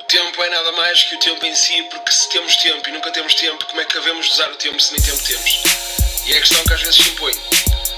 O 0.00 0.04
tempo 0.06 0.42
é 0.42 0.50
nada 0.50 0.72
mais 0.72 1.04
que 1.04 1.14
o 1.14 1.20
tempo 1.20 1.46
em 1.46 1.54
si, 1.54 1.82
porque 1.84 2.10
se 2.10 2.28
temos 2.30 2.56
tempo 2.56 2.88
e 2.88 2.92
nunca 2.92 3.12
temos 3.12 3.34
tempo, 3.34 3.64
como 3.66 3.80
é 3.80 3.84
que 3.84 3.94
devemos 3.94 4.28
usar 4.32 4.50
o 4.50 4.56
tempo 4.56 4.80
se 4.80 4.92
nem 4.92 5.02
tempo 5.02 5.22
temos? 5.24 5.62
E 6.26 6.32
é 6.32 6.36
a 6.36 6.40
questão 6.40 6.64
que 6.64 6.72
às 6.72 6.80
vezes 6.80 6.96
se 6.96 7.08
impõe. 7.10 7.32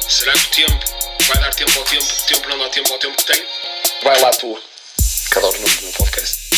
Será 0.09 0.33
que 0.33 0.39
o 0.39 0.51
tempo 0.51 0.85
vai 1.27 1.39
dar 1.41 1.55
tempo 1.55 1.79
ao 1.79 1.85
tempo, 1.87 2.05
o 2.05 2.27
tempo 2.27 2.49
não 2.51 2.59
dá 2.59 2.69
tempo 2.69 2.93
ao 2.93 2.99
tempo 2.99 3.17
que 3.17 3.25
tem? 3.25 3.47
Vai 4.03 4.21
lá 4.21 4.31
tu, 4.31 4.61
que 5.33 5.39
adoro 5.39 5.57
o 5.57 5.61
nome 5.61 5.75
do 5.75 5.83
meu 5.83 5.93
podcast. 5.95 6.49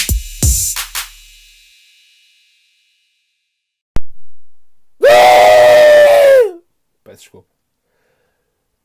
Peço 7.04 7.22
desculpa. 7.22 7.48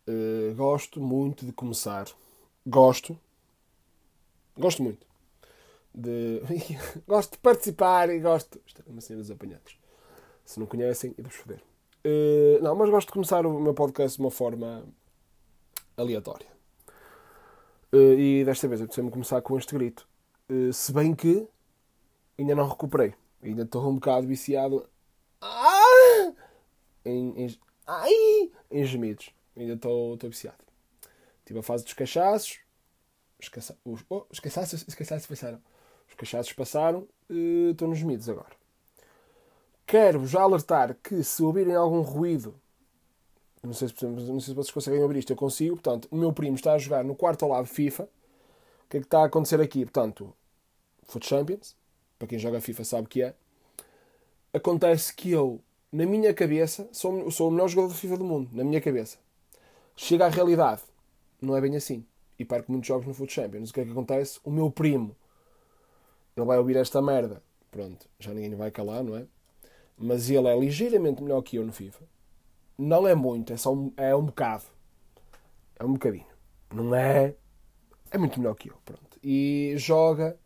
Uh, 0.07 0.53
gosto 0.55 0.99
muito 0.99 1.45
de 1.45 1.51
começar. 1.51 2.05
Gosto. 2.65 3.19
Gosto 4.57 4.81
muito. 4.81 5.04
De... 5.95 6.41
gosto 7.07 7.33
de 7.33 7.37
participar 7.37 8.09
e 8.09 8.19
gosto. 8.19 8.61
Isto 8.65 8.83
é 8.85 8.91
uma 8.91 8.99
cena 8.99 9.21
dos 9.21 9.31
apanhados. 9.31 9.79
Se 10.43 10.59
não 10.59 10.67
conhecem, 10.67 11.15
e 11.17 11.21
vos 11.21 11.35
foder. 11.35 11.61
Uh, 12.05 12.61
não, 12.61 12.75
mas 12.75 12.89
gosto 12.89 13.07
de 13.07 13.13
começar 13.13 13.45
o 13.45 13.59
meu 13.59 13.73
podcast 13.73 14.17
de 14.17 14.23
uma 14.23 14.29
forma 14.29 14.85
aleatória. 15.95 16.47
Uh, 17.93 18.13
e 18.13 18.43
desta 18.43 18.67
vez 18.67 18.81
eu 18.81 18.87
preciso 18.87 19.09
começar 19.09 19.41
com 19.41 19.57
este 19.57 19.73
grito. 19.73 20.07
Uh, 20.49 20.73
se 20.73 20.91
bem 20.91 21.15
que 21.15 21.47
ainda 22.37 22.53
não 22.53 22.67
recuperei. 22.67 23.15
Ainda 23.41 23.63
estou 23.63 23.89
um 23.89 23.95
bocado 23.95 24.27
viciado 24.27 24.87
ah! 25.41 26.33
em, 27.05 27.45
em, 27.45 27.59
ai! 27.87 28.51
em 28.69 28.85
gemidos. 28.85 29.31
Ainda 29.55 29.73
estou 29.73 30.17
viciado. 30.23 30.57
Tive 31.45 31.59
a 31.59 31.63
fase 31.63 31.83
dos 31.85 31.93
cachaços. 31.93 32.59
Os, 33.39 33.49
caça, 33.49 33.77
os, 33.85 34.03
oh, 34.09 34.25
os. 34.29 34.39
Os 36.15 36.19
cachaços 36.19 36.53
passaram. 36.53 37.07
Uh, 37.29 37.71
estou 37.71 37.89
nos 37.89 37.97
gemidos 37.97 38.29
agora. 38.29 38.55
Quero 39.85 40.25
já 40.25 40.41
alertar 40.41 40.95
que 41.03 41.21
se 41.23 41.43
ouvirem 41.43 41.75
algum 41.75 42.01
ruído, 42.01 42.55
não 43.61 43.73
sei, 43.73 43.89
se, 43.89 44.05
não 44.05 44.39
sei 44.39 44.49
se 44.49 44.53
vocês 44.53 44.71
conseguem 44.71 45.01
ouvir 45.01 45.17
isto, 45.17 45.33
eu 45.33 45.35
consigo. 45.35 45.75
Portanto, 45.75 46.07
o 46.09 46.15
meu 46.15 46.31
primo 46.31 46.55
está 46.55 46.73
a 46.73 46.77
jogar 46.77 47.03
no 47.03 47.15
quarto 47.15 47.43
ao 47.43 47.51
lado 47.51 47.67
FIFA. 47.67 48.03
O 48.03 48.89
que 48.89 48.97
é 48.97 48.99
que 49.01 49.05
está 49.05 49.21
a 49.21 49.25
acontecer 49.25 49.59
aqui? 49.59 49.83
Portanto, 49.83 50.33
Foot 51.03 51.27
Champions, 51.27 51.75
para 52.17 52.27
quem 52.27 52.39
joga 52.39 52.61
FIFA 52.61 52.83
sabe 52.83 53.05
o 53.05 53.09
que 53.09 53.21
é. 53.21 53.35
Acontece 54.53 55.13
que 55.13 55.31
eu, 55.31 55.59
na 55.91 56.05
minha 56.05 56.33
cabeça, 56.33 56.87
sou, 56.91 57.29
sou 57.29 57.49
o 57.49 57.51
melhor 57.51 57.67
jogador 57.67 57.93
de 57.93 57.99
FIFA 57.99 58.17
do 58.17 58.23
mundo, 58.23 58.49
na 58.53 58.63
minha 58.63 58.79
cabeça. 58.79 59.17
Chega 59.95 60.25
à 60.25 60.29
realidade, 60.29 60.81
não 61.41 61.55
é 61.55 61.61
bem 61.61 61.75
assim. 61.75 62.05
E 62.39 62.45
perco 62.45 62.71
muitos 62.71 62.87
jogos 62.87 63.05
no 63.05 63.13
Foot 63.13 63.31
Champions. 63.31 63.69
O 63.69 63.73
que 63.73 63.81
é 63.81 63.85
que 63.85 63.91
acontece? 63.91 64.39
O 64.43 64.49
meu 64.49 64.71
primo, 64.71 65.15
ele 66.35 66.45
vai 66.45 66.57
ouvir 66.57 66.75
esta 66.77 67.01
merda. 67.01 67.41
Pronto, 67.71 68.07
já 68.19 68.33
ninguém 68.33 68.55
vai 68.55 68.71
calar, 68.71 69.03
não 69.03 69.17
é? 69.17 69.25
mas 69.97 70.29
ele 70.29 70.47
é 70.47 70.57
ligeiramente 70.57 71.23
melhor 71.23 71.41
que 71.41 71.57
eu 71.57 71.65
no 71.65 71.71
FIFA. 71.71 72.03
Não 72.77 73.07
é 73.07 73.15
muito, 73.15 73.53
é 73.53 73.57
só 73.57 73.73
um, 73.73 73.93
é 73.95 74.15
um 74.15 74.25
bocado. 74.25 74.65
É 75.79 75.85
um 75.85 75.93
bocadinho. 75.93 76.25
Não 76.73 76.93
é. 76.93 77.35
É 78.11 78.17
muito 78.17 78.39
melhor 78.39 78.55
que 78.55 78.69
eu, 78.69 78.75
pronto. 78.83 79.19
E 79.23 79.73
joga. 79.77 80.37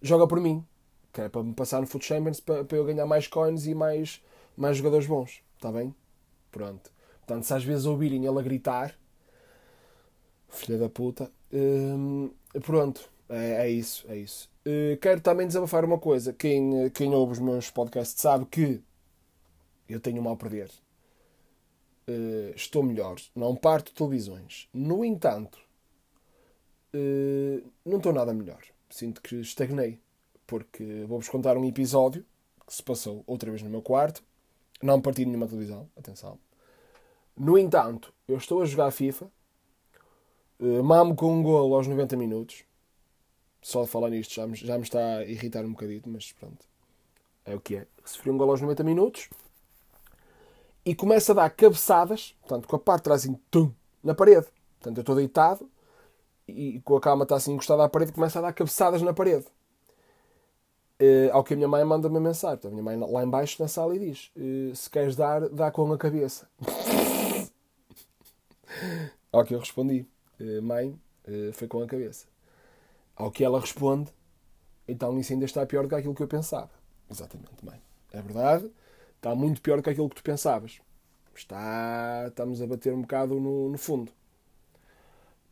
Joga 0.00 0.26
por 0.26 0.40
mim. 0.40 0.64
Que 1.12 1.22
é 1.22 1.28
para 1.28 1.42
me 1.42 1.54
passar 1.54 1.80
no 1.80 1.86
Foot 1.86 2.04
Champions 2.04 2.40
para, 2.40 2.64
para 2.64 2.76
eu 2.76 2.84
ganhar 2.84 3.06
mais 3.06 3.26
coins 3.26 3.66
e 3.66 3.74
mais, 3.74 4.22
mais 4.56 4.76
jogadores 4.76 5.06
bons. 5.06 5.42
Está 5.56 5.72
bem? 5.72 5.94
Pronto. 6.50 6.92
Portanto, 7.18 7.44
se 7.44 7.54
às 7.54 7.64
vezes 7.64 7.86
ouvirem 7.86 8.24
ele 8.24 8.38
a 8.38 8.42
gritar. 8.42 8.96
Filha 10.48 10.78
da 10.78 10.88
puta. 10.88 11.30
Hum, 11.52 12.30
pronto. 12.62 13.10
É, 13.28 13.66
é 13.66 13.70
isso, 13.70 14.06
é 14.08 14.16
isso. 14.16 14.50
Uh, 14.68 14.98
quero 14.98 15.18
também 15.22 15.46
desabafar 15.46 15.82
uma 15.82 15.98
coisa. 15.98 16.30
Quem, 16.30 16.90
quem 16.90 17.14
ouve 17.14 17.32
os 17.32 17.38
meus 17.38 17.70
podcasts 17.70 18.20
sabe 18.20 18.44
que 18.44 18.82
eu 19.88 19.98
tenho 19.98 20.22
mal 20.22 20.34
a 20.34 20.36
perder. 20.36 20.70
Uh, 22.06 22.52
estou 22.54 22.82
melhor. 22.82 23.16
Não 23.34 23.56
parto 23.56 23.94
televisões. 23.94 24.68
No 24.74 25.02
entanto, 25.02 25.58
uh, 26.94 27.66
não 27.82 27.96
estou 27.96 28.12
nada 28.12 28.34
melhor. 28.34 28.62
Sinto 28.90 29.22
que 29.22 29.36
estagnei. 29.36 29.98
Porque 30.46 31.04
vou-vos 31.06 31.30
contar 31.30 31.56
um 31.56 31.64
episódio 31.64 32.22
que 32.66 32.74
se 32.74 32.82
passou 32.82 33.24
outra 33.26 33.50
vez 33.50 33.62
no 33.62 33.70
meu 33.70 33.80
quarto. 33.80 34.22
Não 34.82 35.00
parti 35.00 35.24
nenhuma 35.24 35.46
televisão. 35.46 35.88
Atenção. 35.96 36.38
No 37.34 37.56
entanto, 37.56 38.12
eu 38.26 38.36
estou 38.36 38.60
a 38.60 38.66
jogar 38.66 38.90
FIFA. 38.90 39.30
Uh, 40.60 40.84
mamo 40.84 41.14
com 41.14 41.32
um 41.32 41.42
golo 41.42 41.74
aos 41.74 41.86
90 41.86 42.16
minutos 42.18 42.67
só 43.60 43.82
de 43.82 43.88
falar 43.88 44.10
nisto 44.10 44.34
já 44.34 44.46
me, 44.46 44.56
já 44.56 44.76
me 44.76 44.84
está 44.84 45.18
a 45.18 45.24
irritar 45.24 45.64
um 45.64 45.72
bocadito, 45.72 46.08
mas 46.08 46.32
pronto. 46.32 46.66
É 47.44 47.54
o 47.54 47.60
que 47.60 47.76
é. 47.76 47.86
Sofreu 48.04 48.34
um 48.34 48.38
gol 48.38 48.50
aos 48.50 48.60
90 48.60 48.84
minutos 48.84 49.28
e 50.84 50.94
começa 50.94 51.32
a 51.32 51.34
dar 51.34 51.50
cabeçadas, 51.50 52.36
portanto, 52.40 52.68
com 52.68 52.76
a 52.76 52.78
parte 52.78 53.00
de 53.00 53.04
trás 53.04 53.22
assim, 53.22 53.34
tum, 53.50 53.72
na 54.02 54.14
parede. 54.14 54.46
Portanto, 54.78 54.98
eu 54.98 55.02
estou 55.02 55.16
deitado 55.16 55.68
e 56.46 56.80
com 56.80 56.96
a 56.96 57.00
cama 57.00 57.24
está 57.24 57.36
assim 57.36 57.52
encostada 57.52 57.84
à 57.84 57.88
parede, 57.88 58.12
começa 58.12 58.38
a 58.38 58.42
dar 58.42 58.52
cabeçadas 58.52 59.02
na 59.02 59.12
parede. 59.12 59.46
Uh, 61.00 61.30
ao 61.32 61.44
que 61.44 61.54
a 61.54 61.56
minha 61.56 61.68
mãe 61.68 61.84
manda-me 61.84 62.16
uma 62.16 62.28
mensagem. 62.28 62.60
A 62.64 62.70
minha 62.70 62.82
mãe 62.82 62.96
lá 62.96 63.22
embaixo 63.22 63.62
na 63.62 63.68
sala 63.68 63.94
e 63.94 64.00
diz: 64.00 64.32
uh, 64.36 64.74
Se 64.74 64.90
queres 64.90 65.14
dar, 65.14 65.48
dá 65.48 65.70
com 65.70 65.92
a 65.92 65.96
cabeça. 65.96 66.48
ao 69.30 69.44
que 69.44 69.54
eu 69.54 69.60
respondi: 69.60 70.08
uh, 70.40 70.62
Mãe, 70.62 70.98
foi 71.52 71.68
com 71.68 71.82
a 71.82 71.86
cabeça. 71.86 72.26
Ao 73.18 73.32
que 73.32 73.42
ela 73.42 73.60
responde, 73.60 74.12
então 74.86 75.18
isso 75.18 75.32
ainda 75.32 75.44
está 75.44 75.66
pior 75.66 75.82
do 75.82 75.88
que 75.88 75.94
aquilo 75.96 76.14
que 76.14 76.22
eu 76.22 76.28
pensava. 76.28 76.70
Exatamente, 77.10 77.64
mãe. 77.64 77.80
É 78.12 78.22
verdade, 78.22 78.70
está 79.16 79.34
muito 79.34 79.60
pior 79.60 79.78
do 79.78 79.82
que 79.82 79.90
aquilo 79.90 80.08
que 80.08 80.14
tu 80.14 80.22
pensavas. 80.22 80.80
Está, 81.34 82.26
estamos 82.28 82.62
a 82.62 82.66
bater 82.66 82.94
um 82.94 83.02
bocado 83.02 83.40
no, 83.40 83.70
no 83.70 83.76
fundo. 83.78 84.12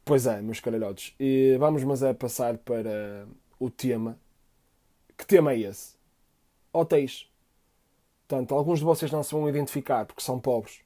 Pois 0.05 0.27
é, 0.27 0.41
meus 0.41 0.61
caralhotes. 0.61 1.15
E 1.19 1.57
vamos, 1.59 1.83
mas 1.83 2.03
é 2.03 2.15
passar 2.15 2.57
para 2.59 3.27
o 3.59 3.69
tema. 3.69 4.17
Que 5.19 5.27
tema 5.27 5.53
é 5.53 5.59
esse? 5.59 5.97
Hotéis. 6.73 7.29
Portanto, 8.29 8.55
alguns 8.55 8.79
de 8.79 8.85
vocês 8.85 9.11
não 9.11 9.23
se 9.25 9.33
vão 9.33 9.49
identificar 9.49 10.07
porque 10.07 10.23
são 10.23 10.39
pobres 10.39 10.81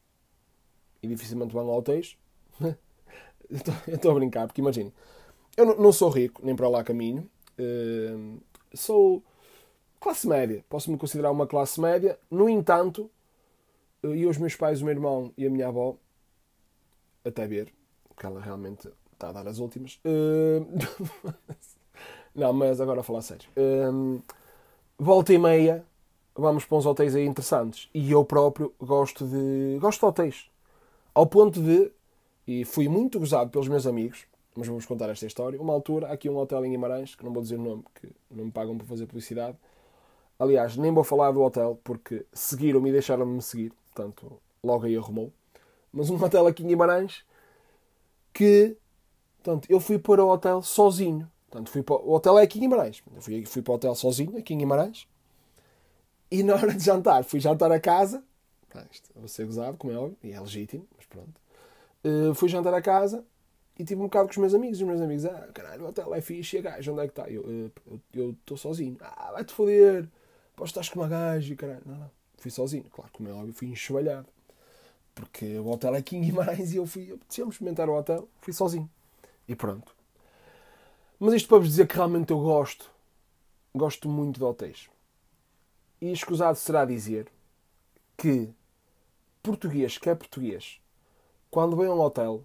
e 1.03 1.09
dificilmente 1.09 1.53
vão 1.53 1.69
a 1.69 1.77
hotéis. 1.77 2.17
eu 2.61 3.95
estou 3.95 4.11
a 4.13 4.15
brincar, 4.15 4.47
porque 4.47 4.61
imaginem, 4.61 4.93
eu 5.57 5.77
não 5.77 5.93
sou 5.93 6.09
rico, 6.09 6.41
nem 6.45 6.55
para 6.55 6.69
lá 6.69 6.83
caminho. 6.85 7.29
Uh, 7.59 8.41
sou 8.75 9.23
classe 10.01 10.27
média. 10.27 10.65
Posso-me 10.69 10.97
considerar 10.97 11.31
uma 11.31 11.47
classe 11.47 11.81
média. 11.81 12.19
No 12.31 12.49
entanto, 12.49 13.11
uh, 14.03 14.15
e 14.15 14.27
os 14.27 14.39
meus 14.39 14.57
pais, 14.57 14.81
o 14.81 14.85
meu 14.85 14.95
irmão 14.95 15.33
e 15.37 15.47
a 15.47 15.51
minha 15.51 15.69
avó, 15.69 15.97
até 17.25 17.47
ver, 17.47 17.73
porque 18.09 18.25
ela 18.25 18.41
realmente 18.41 18.89
está 19.13 19.29
a 19.29 19.33
dar 19.33 19.49
as 19.49 19.59
últimas. 19.59 20.01
Uh, 20.05 20.67
não, 22.35 22.53
mas 22.53 22.81
agora 22.81 23.01
a 23.01 23.05
falar 23.05 23.23
sério. 23.23 23.49
Uh, 23.57 24.23
volta 24.99 25.33
e 25.33 25.39
meia, 25.39 25.85
vamos 26.35 26.65
para 26.65 26.79
uns 26.79 26.87
hotéis 26.87 27.15
aí 27.15 27.27
interessantes. 27.27 27.89
E 27.93 28.11
eu 28.11 28.25
próprio 28.25 28.73
gosto 28.81 29.27
de. 29.27 29.79
gosto 29.79 30.01
de 30.01 30.07
hotéis. 30.07 30.51
Ao 31.15 31.27
ponto 31.27 31.61
de. 31.61 31.93
E 32.47 32.65
fui 32.65 32.89
muito 32.89 33.19
gozado 33.21 33.51
pelos 33.51 33.69
meus 33.69 33.87
amigos 33.87 34.27
mas 34.61 34.69
vou-vos 34.69 34.85
contar 34.85 35.09
esta 35.09 35.27
história. 35.27 35.59
Uma 35.59 35.73
altura, 35.73 36.09
há 36.09 36.13
aqui 36.13 36.29
um 36.29 36.37
hotel 36.37 36.67
em 36.67 36.71
Guimarães, 36.71 37.15
que 37.15 37.25
não 37.25 37.33
vou 37.33 37.43
dizer 37.43 37.57
o 37.57 37.63
nome, 37.63 37.83
que 37.95 38.13
não 38.31 38.45
me 38.45 38.51
pagam 38.53 38.77
para 38.77 38.87
fazer 38.87 39.07
publicidade. 39.07 39.57
Aliás, 40.39 40.77
nem 40.77 40.93
vou 40.93 41.03
falar 41.03 41.33
do 41.33 41.41
hotel, 41.41 41.81
porque 41.83 42.27
seguiram-me 42.31 42.91
e 42.91 42.93
deixaram-me 42.93 43.37
me 43.37 43.43
seguir, 43.43 43.73
portanto, 43.87 44.39
logo 44.63 44.85
aí 44.85 44.95
arrumou. 44.95 45.33
Mas 45.91 46.11
um 46.11 46.17
hotel 46.23 46.47
aqui 46.47 46.63
em 46.63 46.67
Guimarães, 46.67 47.25
que, 48.35 48.77
portanto, 49.43 49.67
eu 49.71 49.81
fui 49.81 49.99
para 49.99 50.23
o 50.23 50.29
hotel 50.29 50.61
sozinho. 50.61 51.27
Portanto, 51.49 51.71
fui 51.71 51.83
para, 51.83 51.97
o 51.97 52.13
hotel 52.13 52.39
é 52.39 52.43
aqui 52.43 52.59
em 52.59 52.63
Guimarães. 52.63 53.03
Eu 53.17 53.23
fui, 53.23 53.47
fui 53.47 53.63
para 53.63 53.73
o 53.73 53.75
hotel 53.77 53.95
sozinho, 53.95 54.37
aqui 54.37 54.53
em 54.53 54.59
Guimarães. 54.59 55.09
E 56.31 56.43
na 56.43 56.53
hora 56.53 56.75
de 56.75 56.85
jantar, 56.85 57.25
fui 57.25 57.41
jantar 57.41 57.73
a 57.73 57.81
casa. 57.81 58.23
Isto 58.93 59.11
vou 59.17 59.27
ser 59.27 59.47
gozado, 59.47 59.79
como 59.79 59.91
é 59.91 59.97
óbvio, 59.97 60.19
e 60.23 60.33
é 60.33 60.39
legítimo, 60.39 60.87
mas 60.99 61.07
pronto. 61.07 61.41
Uh, 62.05 62.35
fui 62.35 62.49
jantar 62.49 62.75
a 62.75 62.83
casa 62.83 63.25
e 63.81 63.85
tive 63.85 64.01
um 64.03 64.05
bocado 64.05 64.27
com 64.27 64.33
os 64.33 64.37
meus 64.37 64.55
amigos. 64.55 64.79
E 64.79 64.83
os 64.83 64.89
meus 64.89 65.01
amigos, 65.01 65.25
ah, 65.25 65.49
caralho, 65.55 65.85
o 65.85 65.89
hotel 65.89 66.15
é 66.15 66.21
fixe. 66.21 66.57
E 66.57 66.59
a 66.59 66.63
gaja, 66.63 66.93
onde 66.93 67.01
é 67.01 67.09
que 67.09 67.13
está? 67.13 67.31
Eu 67.31 68.31
estou 68.33 68.57
sozinho. 68.59 68.99
Ah, 69.01 69.31
vai-te 69.33 69.55
foder. 69.55 70.07
Posso 70.55 70.79
estar 70.79 70.93
com 70.93 71.01
uma 71.01 71.09
gaja. 71.09 71.51
E 71.51 71.57
caralho, 71.57 71.81
não, 71.87 71.97
não. 71.97 72.11
Fui 72.37 72.51
sozinho. 72.51 72.85
Claro, 72.91 73.11
como 73.13 73.29
é 73.31 73.33
óbvio, 73.33 73.55
fui 73.55 73.69
enxovalhado. 73.69 74.29
Porque 75.15 75.59
o 75.59 75.69
hotel 75.69 75.95
é 75.95 76.05
em 76.13 76.21
Guimarães 76.21 76.73
e 76.73 76.77
eu 76.77 76.87
fui, 76.87 77.19
se 77.29 77.41
experimentar 77.41 77.89
o 77.89 77.97
hotel, 77.97 78.29
fui 78.43 78.53
sozinho. 78.53 78.89
E 79.49 79.57
pronto. 79.57 79.95
Mas 81.19 81.35
isto 81.35 81.49
para 81.49 81.59
vos 81.59 81.69
dizer 81.69 81.87
que 81.87 81.97
realmente 81.97 82.33
eu 82.33 82.41
gosto. 82.41 82.91
Gosto 83.75 84.11
muito 84.11 84.37
de 84.39 84.45
hotéis. 84.45 84.91
E 86.03 86.13
escusado 86.13 86.59
será 86.59 86.85
dizer 86.85 87.29
que 88.17 88.51
português 89.43 89.97
que 89.97 90.11
é 90.11 90.15
português, 90.15 90.81
quando 91.51 91.77
vem 91.77 91.87
a 91.87 91.95
um 91.95 92.01
hotel, 92.01 92.45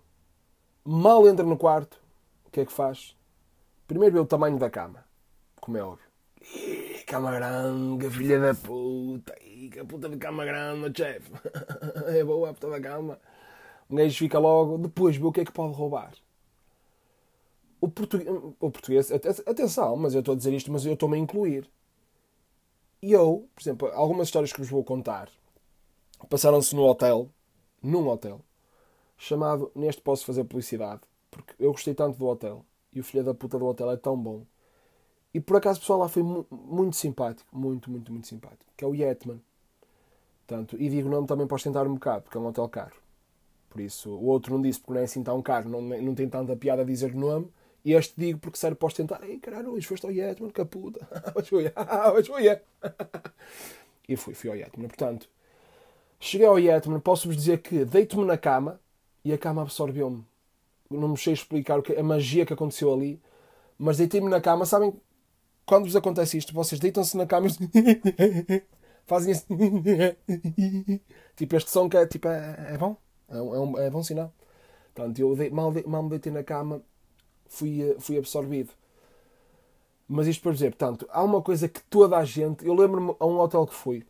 Mal 0.87 1.27
entra 1.27 1.43
no 1.43 1.57
quarto, 1.57 1.99
o 2.45 2.51
que 2.51 2.59
é 2.59 2.65
que 2.65 2.71
faz? 2.71 3.15
Primeiro 3.87 4.13
vê 4.13 4.19
o 4.19 4.25
tamanho 4.25 4.59
da 4.59 4.69
cama. 4.69 5.03
como 5.59 5.77
é 5.77 5.83
óbvio. 5.83 6.05
Ih, 6.41 7.03
cama 7.07 7.31
grande, 7.31 8.07
filha 8.11 8.39
da 8.39 8.53
puta. 8.53 9.35
Ih, 9.41 9.69
que 9.71 9.83
puta 9.83 10.07
de 10.07 10.17
cama 10.17 10.45
grande, 10.45 10.95
chefe. 10.95 11.31
é 12.15 12.23
boa 12.23 12.51
a 12.51 12.53
puta 12.53 12.69
da 12.69 12.79
cama. 12.79 13.19
Um 13.89 13.95
gajo 13.95 14.15
fica 14.15 14.37
logo, 14.37 14.77
depois 14.77 15.17
vê 15.17 15.25
o 15.25 15.31
que 15.31 15.41
é 15.41 15.45
que 15.45 15.51
pode 15.51 15.73
roubar. 15.73 16.13
O 17.81 17.89
português, 17.89 18.29
o 18.29 18.69
português 18.69 19.11
atenção, 19.11 19.95
mas 19.95 20.13
eu 20.13 20.19
estou 20.19 20.35
a 20.35 20.37
dizer 20.37 20.53
isto, 20.53 20.71
mas 20.71 20.85
eu 20.85 20.93
estou-me 20.93 21.15
a 21.15 21.19
incluir. 21.19 21.67
E 23.01 23.11
eu, 23.11 23.49
por 23.55 23.61
exemplo, 23.61 23.87
algumas 23.87 24.27
histórias 24.27 24.53
que 24.53 24.59
vos 24.59 24.69
vou 24.69 24.83
contar 24.83 25.29
passaram-se 26.29 26.75
no 26.75 26.83
hotel, 26.83 27.27
num 27.81 28.07
hotel, 28.07 28.39
chamado, 29.17 29.71
neste 29.75 30.01
posso 30.01 30.25
fazer 30.25 30.43
publicidade, 30.43 31.01
porque 31.31 31.53
eu 31.59 31.71
gostei 31.71 31.93
tanto 31.93 32.17
do 32.17 32.25
hotel, 32.25 32.65
e 32.93 32.99
o 32.99 33.03
filho 33.03 33.23
da 33.23 33.33
puta 33.33 33.59
do 33.59 33.65
hotel 33.65 33.91
é 33.91 33.97
tão 33.97 34.17
bom. 34.17 34.45
E 35.33 35.39
por 35.41 35.57
acaso 35.57 35.77
o 35.77 35.81
pessoal 35.81 35.99
lá 35.99 36.07
foi 36.07 36.23
mu 36.23 36.45
muito 36.49 36.95
simpático, 36.95 37.49
muito, 37.51 37.91
muito, 37.91 38.11
muito 38.11 38.27
simpático, 38.27 38.71
que 38.77 38.85
é 38.85 38.87
o 38.87 38.95
Yetman. 38.95 39.41
Portanto, 40.47 40.77
e 40.79 40.89
digo 40.89 41.07
o 41.09 41.11
nome 41.11 41.27
também 41.27 41.45
para 41.47 41.55
ostentar 41.55 41.85
um 41.87 41.95
bocado, 41.95 42.23
porque 42.23 42.37
é 42.37 42.39
um 42.39 42.45
hotel 42.47 42.69
caro. 42.69 42.95
Por 43.69 43.81
isso, 43.81 44.09
o 44.09 44.27
outro 44.27 44.53
não 44.53 44.61
disse 44.61 44.79
porque 44.79 44.93
não 44.93 45.01
é 45.01 45.03
assim 45.03 45.21
tão 45.21 45.41
caro, 45.41 45.67
não, 45.67 45.81
não 45.81 46.15
tem 46.15 46.29
tanta 46.29 46.55
piada 46.55 46.83
a 46.83 46.85
dizer 46.85 47.13
o 47.13 47.19
nome. 47.19 47.51
E 47.83 47.93
este 47.93 48.13
digo 48.17 48.39
porque 48.39 48.57
serve 48.57 48.77
para 48.77 48.87
ostentar. 48.87 49.21
Ei, 49.23 49.37
caralho, 49.37 49.71
Luís, 49.71 49.85
foste 49.85 50.05
ao 50.05 50.11
Yetman, 50.11 50.49
que 50.51 50.63
puta. 50.63 51.05
Mas 51.35 51.47
fui, 51.49 51.65
E 54.07 54.15
fui, 54.15 54.33
fui 54.33 54.49
ao 54.49 54.55
Yetman. 54.55 54.87
Portanto, 54.87 55.27
cheguei 56.19 56.47
ao 56.47 56.57
Yetman, 56.57 57.01
posso-vos 57.01 57.35
dizer 57.35 57.59
que 57.59 57.83
deito-me 57.83 58.23
na 58.25 58.37
cama 58.37 58.79
e 59.25 59.33
a 59.33 59.37
cama 59.37 59.63
absorveu-me. 59.63 60.23
Não 60.89 61.09
me 61.09 61.17
sei 61.17 61.33
explicar 61.33 61.79
o 61.79 61.83
que, 61.83 61.93
a 61.93 62.03
magia 62.03 62.45
que 62.45 62.53
aconteceu 62.53 62.93
ali, 62.93 63.19
mas 63.77 63.97
deitei-me 63.97 64.29
na 64.29 64.39
cama. 64.39 64.65
Sabem, 64.65 64.93
quando 65.65 65.85
vos 65.85 65.95
acontece 65.95 66.37
isto, 66.37 66.53
vocês 66.53 66.79
deitam-se 66.79 67.17
na 67.17 67.25
cama 67.25 67.47
e 67.47 68.63
fazem 69.07 69.33
assim. 69.33 69.45
tipo, 71.35 71.55
este 71.55 71.71
som 71.71 71.89
que 71.89 71.97
é, 71.97 72.05
tipo, 72.05 72.27
é, 72.27 72.73
é 72.73 72.77
bom. 72.77 72.95
É, 73.27 73.41
um, 73.41 73.77
é, 73.79 73.89
bom 73.89 74.03
sinal. 74.03 74.31
Portanto, 74.93 75.19
eu 75.19 75.35
de, 75.35 75.49
mal, 75.49 75.73
mal 75.87 76.03
me 76.03 76.09
deitei 76.11 76.31
na 76.31 76.43
cama, 76.43 76.81
fui, 77.47 77.81
eh, 77.81 77.95
fui 77.99 78.17
absorvido. 78.17 78.71
Mas 80.07 80.27
isto 80.27 80.43
para 80.43 80.51
dizer, 80.51 80.69
portanto, 80.69 81.07
há 81.11 81.23
uma 81.23 81.41
coisa 81.41 81.67
que 81.67 81.81
toda 81.83 82.15
a 82.17 82.23
gente. 82.23 82.65
Eu 82.65 82.75
lembro-me 82.75 83.15
a 83.19 83.25
um 83.25 83.39
hotel 83.39 83.65
que 83.65 83.73
fui. 83.73 84.05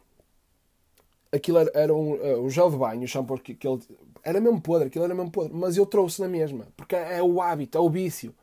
Aquilo 1.32 1.60
era, 1.60 1.72
era 1.74 1.94
um, 1.94 2.14
uh, 2.16 2.44
o 2.44 2.50
gel 2.50 2.70
de 2.70 2.78
banho, 2.78 3.04
o 3.04 3.08
shampoo 3.08 3.40
que, 3.40 3.56
que 3.56 3.68
ele. 3.68 3.82
Era 4.26 4.42
mesmo 4.42 4.60
podre, 4.60 4.88
aquilo 4.88 5.06
era 5.06 5.14
mesmo 5.14 5.30
podre. 5.32 5.54
Mas 5.54 5.78
eu 5.78 5.86
trouxe 5.86 6.20
na 6.20 6.28
mesma. 6.28 6.68
Porque 6.76 6.96
é, 6.96 7.22
o 7.22 7.40
hábito, 7.40 7.78
é 7.78 7.82
o 7.82 7.90
vício. 7.90 8.34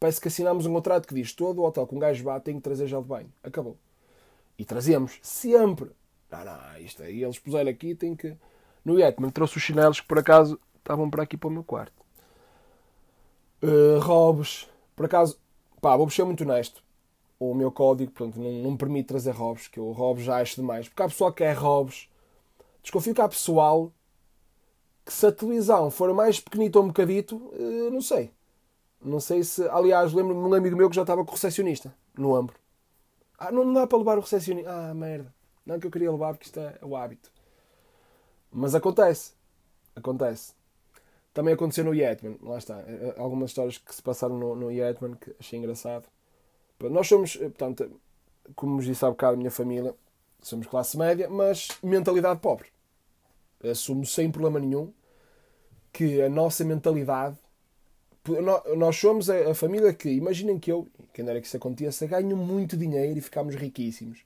Parece 0.00 0.18
que 0.18 0.28
assinámos 0.28 0.64
um 0.64 0.72
contrato 0.72 1.06
que 1.06 1.14
diz 1.14 1.34
todo 1.34 1.60
o 1.60 1.66
hotel 1.66 1.86
com 1.86 1.96
um 1.96 1.98
gajo 1.98 2.24
vá 2.24 2.40
tem 2.40 2.56
que 2.56 2.62
trazer 2.62 2.86
gel 2.86 3.02
de 3.02 3.08
banho. 3.08 3.30
Acabou. 3.44 3.76
E 4.58 4.64
trazemos. 4.64 5.18
Sempre. 5.20 5.90
Não, 6.30 6.42
não, 6.42 6.78
isto 6.78 7.02
aí 7.02 7.22
eles 7.22 7.38
puseram 7.38 7.70
aqui, 7.70 7.94
tem 7.94 8.16
que 8.16 8.34
no 8.84 8.98
Yetman 8.98 9.30
trouxe 9.30 9.58
os 9.58 9.62
chinelos 9.62 10.00
que 10.00 10.06
por 10.06 10.18
acaso 10.18 10.58
estavam 10.78 11.10
para 11.10 11.22
aqui 11.22 11.36
para 11.36 11.48
o 11.48 11.52
meu 11.52 11.62
quarto. 11.62 11.92
Uh, 13.62 13.98
robes, 14.00 14.66
por 14.96 15.04
acaso, 15.04 15.38
pá, 15.82 15.96
vou 15.96 16.08
ser 16.08 16.24
muito 16.24 16.44
honesto. 16.44 16.82
O 17.38 17.54
meu 17.54 17.70
código, 17.70 18.10
portanto, 18.12 18.40
não, 18.40 18.50
não 18.50 18.70
me 18.72 18.78
permite 18.78 19.06
trazer 19.06 19.32
robes, 19.32 19.68
que 19.68 19.78
eu 19.78 19.92
robes 19.92 20.24
já 20.24 20.36
acho 20.40 20.56
demais. 20.56 20.88
Porque 20.88 21.02
há 21.02 21.08
pessoal 21.08 21.32
que 21.32 21.44
quer 21.44 21.54
robes. 21.54 22.08
Desconfio 22.82 23.14
que 23.14 23.20
há 23.20 23.28
pessoal 23.28 23.92
que 25.10 25.16
se 25.16 25.26
a 25.26 25.32
televisão 25.32 25.90
for 25.90 26.14
mais 26.14 26.38
pequenita 26.38 26.78
ou 26.78 26.84
um 26.84 26.88
bocadito, 26.88 27.36
uh, 27.36 27.90
não 27.90 28.00
sei. 28.00 28.30
Não 29.02 29.18
sei 29.18 29.42
se. 29.42 29.68
Aliás, 29.68 30.12
lembro-me 30.12 30.40
de 30.40 30.48
um 30.48 30.54
amigo 30.54 30.76
meu 30.76 30.88
que 30.88 30.94
já 30.94 31.02
estava 31.02 31.24
com 31.24 31.32
o 31.32 31.34
recepcionista 31.34 31.92
no 32.16 32.38
ombro. 32.38 32.54
Ah, 33.36 33.50
não, 33.50 33.72
dá 33.72 33.88
para 33.88 33.98
levar 33.98 34.18
o 34.18 34.20
recepcionista. 34.20 34.70
Ah, 34.70 34.94
merda. 34.94 35.34
Não 35.66 35.80
que 35.80 35.86
eu 35.88 35.90
queria 35.90 36.12
levar 36.12 36.34
porque 36.34 36.46
isto 36.46 36.60
é, 36.60 36.78
é 36.80 36.86
o 36.86 36.94
hábito. 36.94 37.32
Mas 38.52 38.72
acontece. 38.72 39.32
Acontece. 39.96 40.52
Também 41.34 41.54
aconteceu 41.54 41.84
no 41.84 41.92
Yetman. 41.92 42.38
Lá 42.40 42.58
está. 42.58 42.78
Eh, 42.86 43.08
eh, 43.08 43.14
algumas 43.18 43.50
histórias 43.50 43.78
que 43.78 43.92
se 43.92 44.02
passaram 44.02 44.38
no, 44.38 44.54
no 44.54 44.70
Yetman 44.70 45.16
que 45.16 45.34
achei 45.40 45.58
engraçado. 45.58 46.06
Nós 46.78 47.08
somos, 47.08 47.36
eh, 47.36 47.48
portanto, 47.48 48.00
como 48.54 48.76
vos 48.76 48.84
disse 48.84 49.04
há 49.04 49.10
bocado, 49.10 49.34
a 49.34 49.36
minha 49.36 49.50
família, 49.50 49.92
somos 50.40 50.68
classe 50.68 50.96
média, 50.96 51.28
mas 51.28 51.68
mentalidade 51.82 52.38
pobre. 52.38 52.68
Assumo 53.64 54.06
sem 54.06 54.30
problema 54.30 54.60
nenhum 54.60 54.92
que 55.92 56.22
a 56.22 56.28
nossa 56.28 56.64
mentalidade. 56.64 57.36
Nós 58.76 58.96
somos 58.96 59.30
a 59.30 59.54
família 59.54 59.92
que, 59.94 60.10
imaginem 60.10 60.58
que 60.58 60.70
eu, 60.70 60.86
quem 61.12 61.26
era 61.28 61.40
que 61.40 61.46
isso 61.46 61.56
aconteça, 61.56 62.06
ganho 62.06 62.36
muito 62.36 62.76
dinheiro 62.76 63.18
e 63.18 63.20
ficamos 63.20 63.54
riquíssimos. 63.54 64.22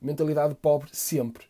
Mentalidade 0.00 0.54
pobre 0.54 0.90
sempre 0.92 1.46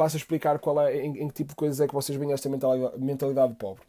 passo 0.00 0.16
a 0.16 0.18
explicar 0.18 0.58
qual 0.58 0.80
é, 0.80 0.96
em, 0.96 1.22
em, 1.22 1.28
que 1.28 1.34
tipo 1.34 1.50
de 1.50 1.56
coisas 1.56 1.78
é 1.78 1.86
que 1.86 1.92
vocês 1.92 2.18
veem 2.18 2.32
esta 2.32 2.48
mentalidade, 2.48 2.98
mentalidade 2.98 3.54
pobre. 3.54 3.82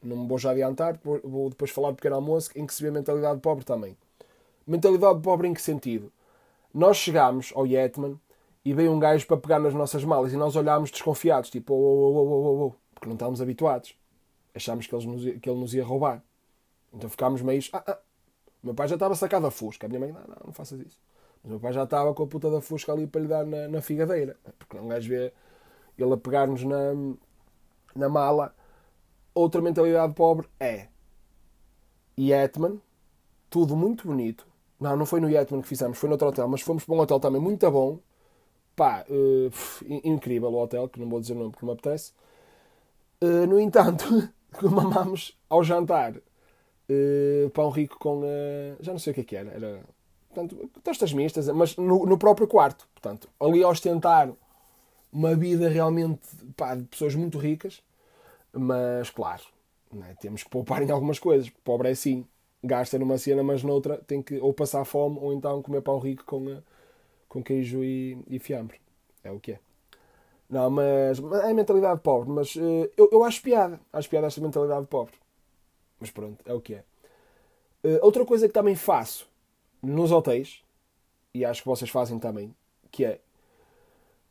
Não 0.00 0.18
me 0.18 0.28
vou 0.28 0.38
já 0.38 0.52
adiantar, 0.52 0.98
vou 1.02 1.50
depois 1.50 1.72
falar 1.72 1.90
do 1.90 1.96
pequeno 1.96 2.14
almoço 2.14 2.50
em 2.54 2.64
que 2.64 2.72
se 2.72 2.80
vê 2.80 2.88
mentalidade 2.88 3.40
pobre 3.40 3.64
também. 3.64 3.96
Mentalidade 4.64 5.20
pobre 5.20 5.48
em 5.48 5.52
que 5.52 5.60
sentido? 5.60 6.12
Nós 6.72 6.98
chegámos 6.98 7.52
ao 7.56 7.66
Yetman 7.66 8.16
e 8.64 8.72
veio 8.72 8.92
um 8.92 8.98
gajo 9.00 9.26
para 9.26 9.36
pegar 9.36 9.58
nas 9.58 9.74
nossas 9.74 10.04
malas 10.04 10.32
e 10.32 10.36
nós 10.36 10.54
olhámos 10.54 10.90
desconfiados, 10.90 11.50
tipo, 11.50 11.74
oh, 11.74 11.76
oh, 11.76 12.18
oh, 12.18 12.30
oh, 12.30 12.66
oh, 12.66 12.74
porque 12.94 13.08
não 13.08 13.14
estávamos 13.14 13.42
habituados. 13.42 13.94
Achámos 14.54 14.86
que, 14.86 14.94
nos, 14.94 15.24
que 15.40 15.48
ele 15.50 15.60
nos 15.60 15.74
ia 15.74 15.84
roubar. 15.84 16.22
Então 16.92 17.08
ficámos 17.08 17.42
meio. 17.42 17.62
Ah, 17.72 17.84
ah. 17.86 17.98
O 18.62 18.66
meu 18.66 18.74
pai 18.74 18.88
já 18.88 18.96
estava 18.96 19.14
sacado 19.14 19.46
a 19.46 19.50
fusca. 19.50 19.86
A 19.86 19.88
minha 19.88 20.00
mãe, 20.00 20.12
não, 20.12 20.20
não, 20.20 20.36
não 20.46 20.52
faças 20.52 20.80
isso. 20.80 20.98
Mas 21.42 21.50
o 21.50 21.54
meu 21.54 21.60
pai 21.60 21.72
já 21.72 21.84
estava 21.84 22.12
com 22.12 22.22
a 22.22 22.26
puta 22.26 22.50
da 22.50 22.60
fusca 22.60 22.92
ali 22.92 23.06
para 23.06 23.20
lhe 23.20 23.28
dar 23.28 23.46
na, 23.46 23.68
na 23.68 23.80
figadeira. 23.80 24.36
Porque 24.58 24.76
um 24.76 24.88
gajo 24.88 25.08
vê 25.08 25.32
ele 25.96 26.12
a 26.12 26.16
pegar-nos 26.16 26.62
na, 26.64 26.92
na 27.94 28.08
mala. 28.08 28.54
Outra 29.34 29.62
mentalidade 29.62 30.12
pobre 30.14 30.48
é 30.58 30.88
Yetman, 32.18 32.80
tudo 33.48 33.76
muito 33.76 34.06
bonito. 34.06 34.46
Não, 34.78 34.96
não 34.96 35.06
foi 35.06 35.20
no 35.20 35.28
Yetman 35.28 35.62
que 35.62 35.68
fizemos, 35.68 35.98
foi 35.98 36.08
no 36.08 36.14
outro 36.14 36.28
hotel, 36.28 36.48
mas 36.48 36.62
fomos 36.62 36.84
para 36.84 36.94
um 36.94 37.00
hotel 37.00 37.20
também 37.20 37.40
muito 37.40 37.70
bom. 37.70 37.98
Pá, 38.74 39.04
uh, 39.08 39.50
incrível 40.04 40.50
o 40.50 40.62
hotel, 40.62 40.88
que 40.88 40.98
não 41.00 41.08
vou 41.08 41.20
dizer 41.20 41.34
o 41.34 41.38
nome 41.38 41.50
porque 41.50 41.66
não 41.66 41.74
me 41.74 41.78
apetece. 41.78 42.12
Uh, 43.22 43.46
no 43.46 43.60
entanto, 43.60 44.04
mamámos 44.62 45.38
ao 45.48 45.62
jantar 45.62 46.16
uh, 46.16 47.50
pão 47.52 47.70
rico 47.70 47.98
com. 47.98 48.22
já 48.80 48.92
não 48.92 48.98
sei 48.98 49.12
o 49.12 49.14
que 49.14 49.20
é 49.20 49.24
que 49.24 49.36
era. 49.36 49.50
Era 49.50 49.82
portanto, 50.28 50.70
tostas 50.82 51.12
mistas, 51.12 51.48
mas 51.48 51.76
no, 51.76 52.06
no, 52.06 52.18
próprio 52.18 52.46
quarto. 52.46 52.88
Portanto, 52.94 53.28
ali 53.38 53.62
a 53.62 53.68
ostentar 53.68 54.30
uma 55.12 55.34
vida 55.34 55.68
realmente 55.68 56.20
pá, 56.56 56.74
de 56.74 56.84
pessoas 56.84 57.14
muito 57.14 57.38
ricas, 57.38 57.82
mas 58.52 59.10
claro, 59.10 59.42
é? 60.08 60.14
temos 60.20 60.42
que 60.42 60.50
poupar 60.50 60.82
em 60.82 60.90
algumas 60.90 61.18
coisas, 61.18 61.50
pobre 61.64 61.88
é 61.88 61.92
assim, 61.92 62.24
gasta 62.62 62.98
numa 62.98 63.18
cena, 63.18 63.42
mas 63.42 63.62
noutra 63.62 63.98
tem 63.98 64.22
que 64.22 64.38
ou 64.38 64.52
passar 64.52 64.84
fome 64.84 65.18
ou 65.20 65.32
então 65.32 65.62
comer 65.62 65.82
pão 65.82 65.98
rico 65.98 66.24
com, 66.24 66.48
eh, 66.48 66.62
com 67.28 67.42
queijo 67.42 67.82
e, 67.82 68.18
e 68.28 68.38
fiambre. 68.38 68.80
É 69.24 69.30
o 69.30 69.40
que 69.40 69.52
é. 69.52 69.60
Não, 70.50 70.68
mas, 70.68 71.20
mas 71.20 71.44
é 71.44 71.52
mentalidade 71.54 72.00
pobre, 72.00 72.28
mas 72.30 72.56
uh, 72.56 72.90
eu, 72.96 73.08
eu 73.12 73.24
acho 73.24 73.40
piada, 73.40 73.80
acho 73.92 74.08
piada 74.10 74.26
esta 74.26 74.40
mentalidade 74.40 74.86
pobre. 74.86 75.14
Mas 76.00 76.10
pronto, 76.10 76.38
é 76.44 76.52
o 76.52 76.60
que 76.60 76.74
é. 76.74 76.84
Uh, 77.84 77.98
outra 78.02 78.24
coisa 78.26 78.48
que 78.48 78.54
também 78.54 78.74
faço 78.74 79.28
nos 79.82 80.10
hotéis, 80.10 80.62
e 81.32 81.44
acho 81.44 81.62
que 81.62 81.68
vocês 81.68 81.90
fazem 81.90 82.18
também, 82.18 82.54
que 82.90 83.04
é 83.04 83.20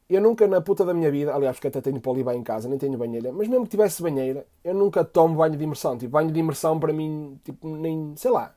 eu 0.09 0.19
nunca 0.19 0.47
na 0.47 0.59
puta 0.59 0.83
da 0.83 0.93
minha 0.93 1.11
vida, 1.11 1.33
aliás, 1.33 1.55
porque 1.55 1.67
até 1.67 1.81
tenho 1.81 2.01
polibar 2.01 2.35
em 2.35 2.41
casa, 2.41 2.67
nem 2.67 2.79
tenho 2.79 2.97
banheira, 2.97 3.31
mas 3.31 3.47
mesmo 3.47 3.65
que 3.65 3.71
tivesse 3.71 4.01
banheira, 4.01 4.45
eu 4.63 4.73
nunca 4.73 5.05
tomo 5.05 5.35
banho 5.35 5.55
de 5.55 5.63
imersão. 5.63 5.97
Tipo, 5.97 6.13
banho 6.13 6.31
de 6.31 6.39
imersão 6.39 6.79
para 6.79 6.91
mim, 6.91 7.39
tipo, 7.43 7.67
nem, 7.69 8.15
sei 8.17 8.31
lá, 8.31 8.55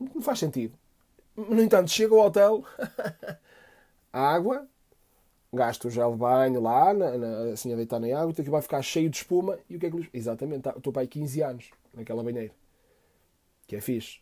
não 0.00 0.22
faz 0.22 0.38
sentido. 0.38 0.74
No 1.36 1.62
entanto, 1.62 1.90
chego 1.90 2.18
ao 2.18 2.28
hotel, 2.28 2.64
água, 4.10 4.66
gasto 5.56 5.86
o 5.86 5.90
gel 5.90 6.12
de 6.12 6.18
banho 6.18 6.60
lá, 6.60 6.94
na, 6.94 7.18
na, 7.18 7.38
assim 7.52 7.72
a 7.72 7.76
deitar 7.76 7.98
na 7.98 8.06
água, 8.16 8.30
então 8.30 8.44
que 8.44 8.50
vai 8.50 8.62
ficar 8.62 8.80
cheio 8.82 9.10
de 9.10 9.16
espuma. 9.16 9.58
E 9.68 9.76
o 9.76 9.80
que 9.80 9.86
é 9.86 9.90
que 9.90 10.08
Exatamente, 10.12 10.68
estou 10.68 10.92
para 10.92 11.02
aí 11.02 11.08
15 11.08 11.42
anos 11.42 11.70
naquela 11.92 12.22
banheira. 12.22 12.52
Que 13.66 13.76
é 13.76 13.80
fixe. 13.80 14.20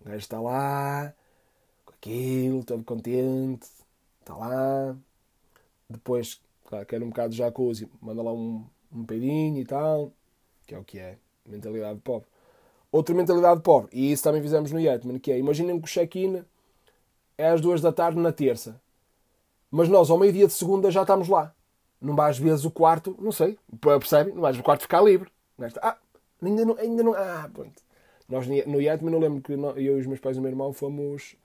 O 0.00 0.04
gajo 0.04 0.18
está 0.18 0.40
lá, 0.40 1.12
com 1.84 1.92
aquilo, 1.92 2.64
todo 2.64 2.82
contente, 2.82 3.68
está 4.20 4.34
lá, 4.34 4.96
depois, 5.88 6.40
claro, 6.64 6.86
quer 6.86 7.02
um 7.02 7.08
bocado 7.08 7.30
de 7.30 7.38
jacuzzi, 7.38 7.88
manda 8.00 8.22
lá 8.22 8.32
um, 8.32 8.64
um 8.92 9.04
peidinho 9.04 9.60
e 9.60 9.64
tal, 9.64 10.12
que 10.66 10.74
é 10.74 10.78
o 10.78 10.84
que 10.84 10.98
é, 10.98 11.18
mentalidade 11.44 12.00
pobre. 12.00 12.28
Outra 12.92 13.14
mentalidade 13.14 13.60
pobre, 13.60 13.90
e 13.92 14.12
isso 14.12 14.22
também 14.22 14.40
fizemos 14.40 14.72
no 14.72 14.80
Yetman, 14.80 15.18
que 15.18 15.32
é, 15.32 15.38
imaginem 15.38 15.78
que 15.78 15.84
o 15.84 15.88
check-in 15.88 16.44
é 17.36 17.48
às 17.48 17.60
duas 17.60 17.80
da 17.80 17.92
tarde 17.92 18.18
na 18.18 18.32
terça, 18.32 18.80
mas 19.70 19.88
nós 19.88 20.10
ao 20.10 20.18
meio-dia 20.18 20.46
de 20.46 20.52
segunda 20.52 20.90
já 20.90 21.02
estamos 21.02 21.28
lá. 21.28 21.54
Não 22.00 22.16
vais 22.16 22.38
vezes 22.38 22.64
o 22.64 22.70
quarto, 22.70 23.16
não 23.20 23.32
sei, 23.32 23.58
percebem? 23.80 24.34
Não 24.34 24.40
vais 24.40 24.58
o 24.58 24.62
quarto 24.62 24.82
ficar 24.82 25.02
livre. 25.02 25.30
Ah, 25.82 25.96
ainda 26.42 26.64
não, 26.64 26.76
ainda 26.78 27.02
não, 27.02 27.14
ah, 27.14 27.48
pronto. 27.52 27.82
Nós 28.28 28.46
no 28.46 28.80
Yetman, 28.80 29.12
eu 29.12 29.18
lembro 29.18 29.42
que 29.42 29.52
eu 29.52 29.76
e 29.76 29.90
os 29.90 30.06
meus 30.06 30.20
pais 30.20 30.36
e 30.36 30.38
o 30.38 30.42
meu 30.42 30.50
irmão 30.50 30.72
fomos 30.72 31.36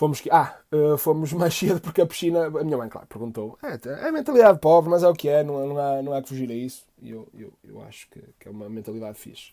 Fomos. 0.00 0.22
Ah, 0.30 0.56
uh, 0.72 0.96
fomos 0.96 1.30
mais 1.34 1.52
cedo 1.52 1.78
porque 1.78 2.00
a 2.00 2.06
piscina. 2.06 2.46
A 2.46 2.64
minha 2.64 2.78
mãe, 2.78 2.88
claro, 2.88 3.06
perguntou. 3.06 3.58
É, 3.62 4.06
é 4.06 4.10
mentalidade 4.10 4.58
pobre, 4.58 4.88
mas 4.88 5.02
é 5.02 5.08
o 5.08 5.12
que 5.12 5.28
é, 5.28 5.44
não, 5.44 5.66
não, 5.68 5.78
há, 5.78 6.02
não 6.02 6.14
há 6.14 6.22
que 6.22 6.30
fugir 6.30 6.50
a 6.50 6.54
isso. 6.54 6.86
E 7.02 7.10
eu, 7.10 7.28
eu, 7.34 7.52
eu 7.62 7.82
acho 7.82 8.08
que, 8.08 8.18
que 8.38 8.48
é 8.48 8.50
uma 8.50 8.66
mentalidade 8.70 9.18
fixe. 9.18 9.52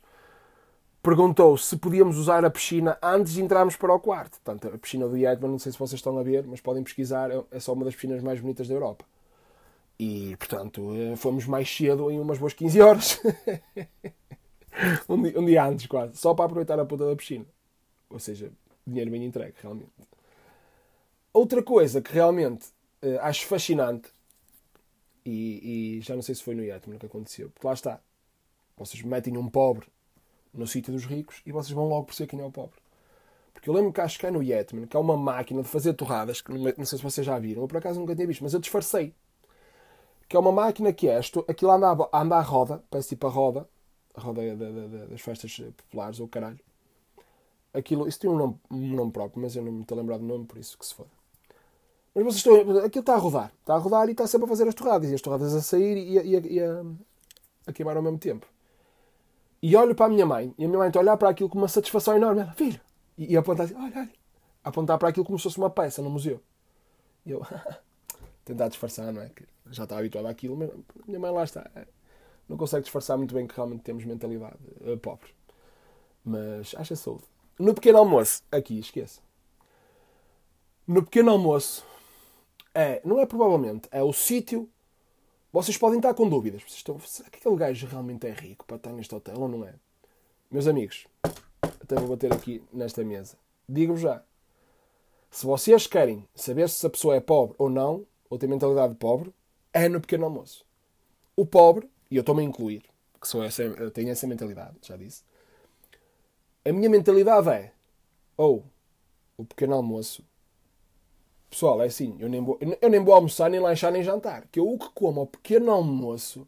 Perguntou 1.08 1.58
se 1.58 1.78
podíamos 1.78 2.18
usar 2.18 2.44
a 2.44 2.50
piscina 2.50 2.98
antes 3.02 3.32
de 3.32 3.42
entrarmos 3.42 3.78
para 3.78 3.94
o 3.94 4.00
quarto. 4.00 4.42
Portanto, 4.42 4.76
a 4.76 4.78
piscina 4.78 5.08
do 5.08 5.16
Yetman, 5.16 5.52
não 5.52 5.58
sei 5.58 5.72
se 5.72 5.80
vocês 5.80 6.00
estão 6.00 6.18
a 6.18 6.22
ver, 6.22 6.46
mas 6.46 6.60
podem 6.60 6.84
pesquisar, 6.84 7.30
é, 7.50 7.60
só 7.62 7.72
uma 7.72 7.86
das 7.86 7.96
piscinas 7.96 8.22
mais 8.22 8.42
bonitas 8.42 8.68
da 8.68 8.74
Europa. 8.74 9.06
E, 9.98 10.36
portanto, 10.36 10.94
eh, 10.94 11.16
fomos 11.16 11.46
mais 11.46 11.74
cedo 11.74 12.12
em 12.12 12.20
umas 12.20 12.38
boas 12.38 12.52
15 12.52 12.82
horas. 12.82 13.22
um, 15.08 15.22
dia, 15.22 15.40
um 15.40 15.46
dia 15.46 15.64
antes, 15.64 15.86
quase. 15.88 16.18
Só 16.18 16.34
para 16.34 16.44
aproveitar 16.44 16.78
a 16.78 16.84
ponta 16.84 17.08
da 17.08 17.16
piscina. 17.16 17.46
Ou 18.10 18.20
seja, 18.20 18.52
dinheiro 18.86 19.10
bem 19.10 19.24
entregue, 19.24 19.56
realmente. 19.62 19.94
Outra 21.32 21.64
coisa 21.64 22.02
que 22.02 22.12
realmente 22.12 22.68
uh, 23.02 23.20
acho 23.22 23.46
fascinante, 23.46 24.10
e, 25.26 26.00
e, 26.00 26.02
já 26.02 26.16
não 26.16 26.22
sei 26.22 26.36
se 26.36 26.44
foi 26.44 26.54
no 26.54 26.66
Yatman 26.66 27.00
que 27.00 27.06
aconteceu, 27.06 27.50
porque 27.52 27.66
lá 27.66 27.74
está, 27.74 28.02
vocês 28.76 29.02
metem 29.04 29.38
um 29.38 29.48
pobre 29.48 29.88
no 30.58 30.68
sítio 30.68 30.92
dos 30.94 31.06
ricos 31.06 31.42
e 31.46 31.52
vocês 31.52 31.72
vão 31.72 31.88
logo 31.88 32.06
perceber 32.06 32.30
quem 32.30 32.42
é 32.42 32.46
o 32.46 32.52
pobre. 32.52 32.80
Porque 33.54 33.70
eu 33.70 33.74
lembro 33.74 33.92
que 33.92 34.02
acho 34.02 34.20
que 34.20 34.26
é 34.26 34.32
no 34.32 34.44
Yetman, 34.44 34.88
que 34.88 34.96
há 34.96 35.00
uma 35.00 35.18
máquina 35.18 35.62
de 35.64 35.68
fazer 35.68 35.94
torradas, 35.94 36.42
que 36.42 36.52
não 36.52 36.86
sei 36.86 36.98
se 36.98 37.04
vocês 37.04 37.26
já 37.26 37.40
viram, 37.40 37.64
eu 37.64 37.68
por 37.68 37.78
acaso 37.78 38.00
nunca 38.00 38.16
tinha 38.16 38.28
visto, 38.28 38.44
mas 38.44 38.54
eu 38.54 38.60
disfarcei. 38.60 39.14
Que 40.28 40.36
é 40.36 40.40
uma 40.40 40.52
máquina 40.52 40.92
que 40.92 41.08
é, 41.08 41.20
isto, 41.20 41.46
aquilo 41.48 41.72
anda 41.72 41.96
anda 42.14 42.36
à 42.36 42.42
roda, 42.42 42.84
parece 42.90 43.10
tipo 43.10 43.28
a 43.28 43.30
roda, 43.30 43.68
a 44.14 44.22
roda 44.22 44.42
das 45.10 45.22
festas 45.22 45.58
populares, 45.78 46.20
ou 46.20 46.28
caralho. 46.28 46.60
Aquilo, 47.74 48.08
isso 48.08 48.20
tem 48.20 48.30
um 48.30 48.36
nome, 48.36 48.60
um 48.70 48.96
nome 48.96 49.12
próprio, 49.12 49.42
mas 49.42 49.56
eu 49.56 49.64
não 49.64 49.72
me 49.72 49.82
estou 49.82 49.98
a 49.98 50.02
lembrar 50.02 50.18
do 50.18 50.26
nome, 50.26 50.46
por 50.46 50.58
isso 50.58 50.78
que 50.78 50.86
se 50.86 50.94
foda. 50.94 51.10
Mas 52.18 52.24
vocês 52.24 52.38
estão. 52.38 52.78
Aquilo 52.80 53.02
está 53.02 53.14
a 53.14 53.18
rodar. 53.18 53.52
Está 53.60 53.76
a 53.76 53.78
rodar 53.78 54.08
e 54.08 54.12
está 54.12 54.26
sempre 54.26 54.46
a 54.46 54.50
fazer 54.50 54.68
as 54.68 54.74
torradas. 54.74 55.12
E 55.12 55.14
as 55.14 55.22
torradas 55.22 55.54
a 55.54 55.62
sair 55.62 55.98
e 55.98 56.14
e 56.14 56.36
a, 56.36 56.40
e 56.40 56.60
a, 56.60 56.84
a 57.68 57.72
queimar 57.74 57.96
ao 57.96 58.02
mesmo 58.02 58.18
tempo. 58.18 58.48
E 59.62 59.76
olho 59.76 59.96
para 59.96 60.06
a 60.06 60.10
minha 60.10 60.26
mãe. 60.26 60.54
E 60.58 60.66
a 60.66 60.68
minha 60.68 60.80
mãe 60.80 60.88
está 60.88 61.00
a 61.00 61.04
olhar 61.04 61.18
para 61.18 61.30
aquilo 61.30 61.50
com 61.50 61.58
uma 61.58 61.68
satisfação 61.68 62.16
enorme. 62.16 62.42
Ela, 62.42 62.54
filho. 62.54 62.80
E, 63.18 63.34
e 63.34 63.38
apontar 63.38 63.66
assim, 63.66 63.76
olha, 63.76 63.94
olha. 63.96 64.10
Apontar 64.64 64.98
para 64.98 65.10
aquilo 65.10 65.26
como 65.26 65.38
se 65.38 65.44
fosse 65.44 65.58
uma 65.58 65.70
peça 65.70 66.02
no 66.02 66.10
museu. 66.10 66.42
E 67.26 67.32
eu. 67.32 67.42
tentar 68.48 68.70
disfarçar, 68.70 69.12
não 69.12 69.22
é? 69.22 69.30
Que 69.30 69.46
já 69.70 69.84
está 69.84 69.98
habituado 69.98 70.28
àquilo. 70.28 70.56
Mas 70.56 70.70
minha 71.06 71.20
mãe 71.20 71.32
lá 71.32 71.44
está. 71.44 71.70
Não 72.48 72.56
consegue 72.56 72.84
disfarçar 72.84 73.18
muito 73.18 73.36
bem 73.36 73.46
que 73.46 73.56
realmente 73.56 73.82
temos 73.82 74.06
mentalidade 74.06 74.58
uh, 74.82 74.98
pobre. 74.98 75.30
Mas 76.24 76.74
acha 76.78 76.96
saúde. 76.96 77.24
No 77.60 77.74
pequeno 77.74 77.98
almoço, 77.98 78.44
aqui, 78.52 78.80
esqueça. 78.80 79.22
No 80.88 81.04
pequeno 81.04 81.32
almoço, 81.32 81.86
é, 82.74 83.02
não 83.04 83.20
é 83.20 83.26
provavelmente, 83.26 83.90
é 83.92 84.02
o 84.02 84.14
sítio. 84.14 84.70
Vocês 85.58 85.76
podem 85.76 85.98
estar 85.98 86.14
com 86.14 86.30
dúvidas. 86.30 86.62
Vocês 86.62 86.76
estão, 86.76 87.00
será 87.00 87.32
que 87.32 87.40
aquele 87.40 87.56
gajo 87.56 87.88
realmente 87.88 88.28
é 88.28 88.32
rico 88.32 88.64
para 88.68 88.78
estar 88.78 88.94
neste 88.94 89.16
hotel 89.16 89.40
ou 89.40 89.48
não 89.48 89.66
é? 89.66 89.74
Meus 90.52 90.68
amigos, 90.68 91.08
até 91.64 91.96
vou 91.96 92.10
bater 92.10 92.32
aqui 92.32 92.62
nesta 92.72 93.04
mesa. 93.04 93.36
Digo-vos 93.68 94.02
já. 94.02 94.22
Se 95.32 95.48
vocês 95.48 95.88
querem 95.88 96.24
saber 96.36 96.70
se 96.70 96.86
a 96.86 96.90
pessoa 96.92 97.16
é 97.16 97.20
pobre 97.20 97.56
ou 97.58 97.72
não, 97.72 98.06
ou 98.30 98.38
tem 98.38 98.48
mentalidade 98.48 98.94
pobre, 98.94 99.34
é 99.74 99.90
no 99.90 100.00
pequeno 100.00 100.26
almoço. 100.26 100.64
O 101.36 101.44
pobre, 101.44 101.90
e 102.12 102.18
eu 102.18 102.20
estou-me 102.20 102.44
a 102.44 102.46
incluir, 102.46 102.84
que 103.20 103.28
sou 103.28 103.44
essa, 103.44 103.64
eu 103.64 103.90
tenho 103.90 104.12
essa 104.12 104.28
mentalidade, 104.28 104.78
já 104.84 104.96
disse. 104.96 105.24
A 106.64 106.72
minha 106.72 106.88
mentalidade 106.88 107.50
é, 107.50 107.72
ou 108.38 108.64
o 109.36 109.44
pequeno 109.44 109.74
almoço 109.74 110.24
Pessoal, 111.50 111.82
é 111.82 111.86
assim, 111.86 112.16
eu 112.20 112.28
nem, 112.28 112.44
vou, 112.44 112.60
eu 112.82 112.90
nem 112.90 113.04
vou 113.04 113.14
almoçar, 113.14 113.50
nem 113.50 113.60
lanchar, 113.60 113.92
nem 113.92 114.04
jantar. 114.04 114.48
Que 114.52 114.60
eu 114.60 114.68
o 114.68 114.78
que 114.78 114.90
como 114.94 115.22
ao 115.22 115.28
pequeno 115.28 115.72
almoço, 115.72 116.48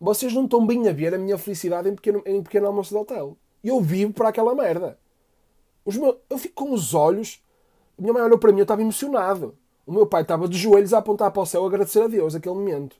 vocês 0.00 0.32
não 0.32 0.44
estão 0.44 0.66
bem 0.66 0.88
a 0.88 0.92
ver 0.92 1.14
a 1.14 1.18
minha 1.18 1.38
felicidade 1.38 1.88
em 1.88 1.94
pequeno, 1.94 2.22
em 2.26 2.42
pequeno 2.42 2.66
almoço 2.66 2.90
de 2.90 2.96
hotel. 2.96 3.36
Eu 3.62 3.80
vivo 3.80 4.12
para 4.12 4.30
aquela 4.30 4.54
merda. 4.54 4.98
Os 5.84 5.96
meus, 5.96 6.16
eu 6.28 6.38
fico 6.38 6.64
com 6.64 6.72
os 6.72 6.94
olhos. 6.94 7.42
A 7.98 8.02
minha 8.02 8.12
mãe 8.12 8.22
olhou 8.22 8.38
para 8.38 8.50
mim, 8.50 8.58
eu 8.58 8.64
estava 8.64 8.82
emocionado. 8.82 9.56
O 9.86 9.92
meu 9.92 10.06
pai 10.06 10.22
estava 10.22 10.48
de 10.48 10.56
joelhos 10.56 10.92
a 10.94 10.98
apontar 10.98 11.30
para 11.30 11.42
o 11.42 11.46
céu 11.46 11.64
a 11.64 11.66
agradecer 11.66 12.02
a 12.02 12.08
Deus 12.08 12.34
aquele 12.34 12.54
momento. 12.54 12.96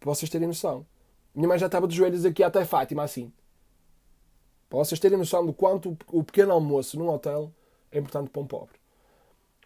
Para 0.00 0.14
vocês 0.14 0.30
terem 0.30 0.48
noção. 0.48 0.86
Minha 1.34 1.48
mãe 1.48 1.58
já 1.58 1.66
estava 1.66 1.86
de 1.86 1.96
joelhos 1.96 2.24
aqui 2.24 2.42
até 2.42 2.64
Fátima, 2.64 3.02
assim. 3.02 3.32
Para 4.68 4.78
vocês 4.78 4.98
terem 4.98 5.18
noção 5.18 5.46
do 5.46 5.52
quanto 5.52 5.96
o 6.12 6.22
pequeno 6.24 6.52
almoço 6.52 6.98
num 6.98 7.08
hotel 7.08 7.52
é 7.92 7.98
importante 7.98 8.30
para 8.30 8.42
um 8.42 8.46
pobre. 8.46 8.83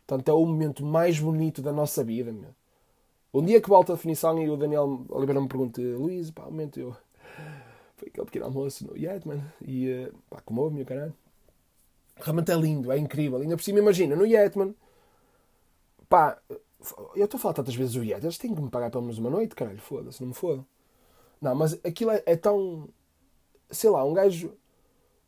Portanto, 0.09 0.31
é 0.31 0.33
o 0.33 0.47
momento 0.47 0.87
mais 0.87 1.21
bonito 1.21 1.61
da 1.61 1.71
nossa 1.71 2.03
vida. 2.03 2.33
Meu. 2.33 2.49
Um 3.33 3.45
dia 3.45 3.61
que 3.61 3.69
volta 3.69 3.93
a 3.93 3.95
definição 3.95 4.43
e 4.43 4.49
o 4.49 4.57
Daniel 4.57 5.05
Oliveira 5.11 5.39
me 5.39 5.47
pergunta, 5.47 5.83
Luís, 5.83 6.31
pá, 6.31 6.47
momento 6.47 6.81
eu. 6.81 6.97
Foi 7.95 8.09
aquele 8.09 8.25
pequeno 8.25 8.47
almoço 8.47 8.87
no 8.87 8.97
Yetman 8.97 9.45
e 9.61 9.91
uh, 9.91 10.15
pá, 10.31 10.41
comove 10.41 10.75
meu 10.75 10.87
caralho. 10.87 11.13
Realmente 12.17 12.51
é 12.51 12.55
lindo, 12.55 12.91
é 12.91 12.97
incrível. 12.97 13.39
Ainda 13.39 13.55
por 13.55 13.63
cima, 13.63 13.81
imagina, 13.81 14.17
no 14.17 14.25
Yetman, 14.25 14.75
pá, 16.09 16.41
eu 17.15 17.27
estou 17.27 17.37
a 17.37 17.41
falar 17.43 17.55
tantas 17.55 17.75
vezes 17.75 17.95
o 17.95 18.03
Yetman, 18.03 18.25
eles 18.25 18.39
têm 18.39 18.55
que 18.55 18.63
me 18.63 18.71
pagar 18.71 18.91
pelo 18.91 19.03
menos 19.03 19.19
uma 19.19 19.29
noite, 19.29 19.55
caralho, 19.55 19.79
foda-se, 19.79 20.23
não 20.23 20.29
me 20.29 20.35
foda. 20.35 20.65
Não, 21.39 21.55
mas 21.55 21.75
aquilo 21.85 22.13
é, 22.13 22.23
é 22.25 22.35
tão. 22.35 22.89
Sei 23.71 23.91
lá, 23.91 24.03
um 24.07 24.15
gajo 24.15 24.57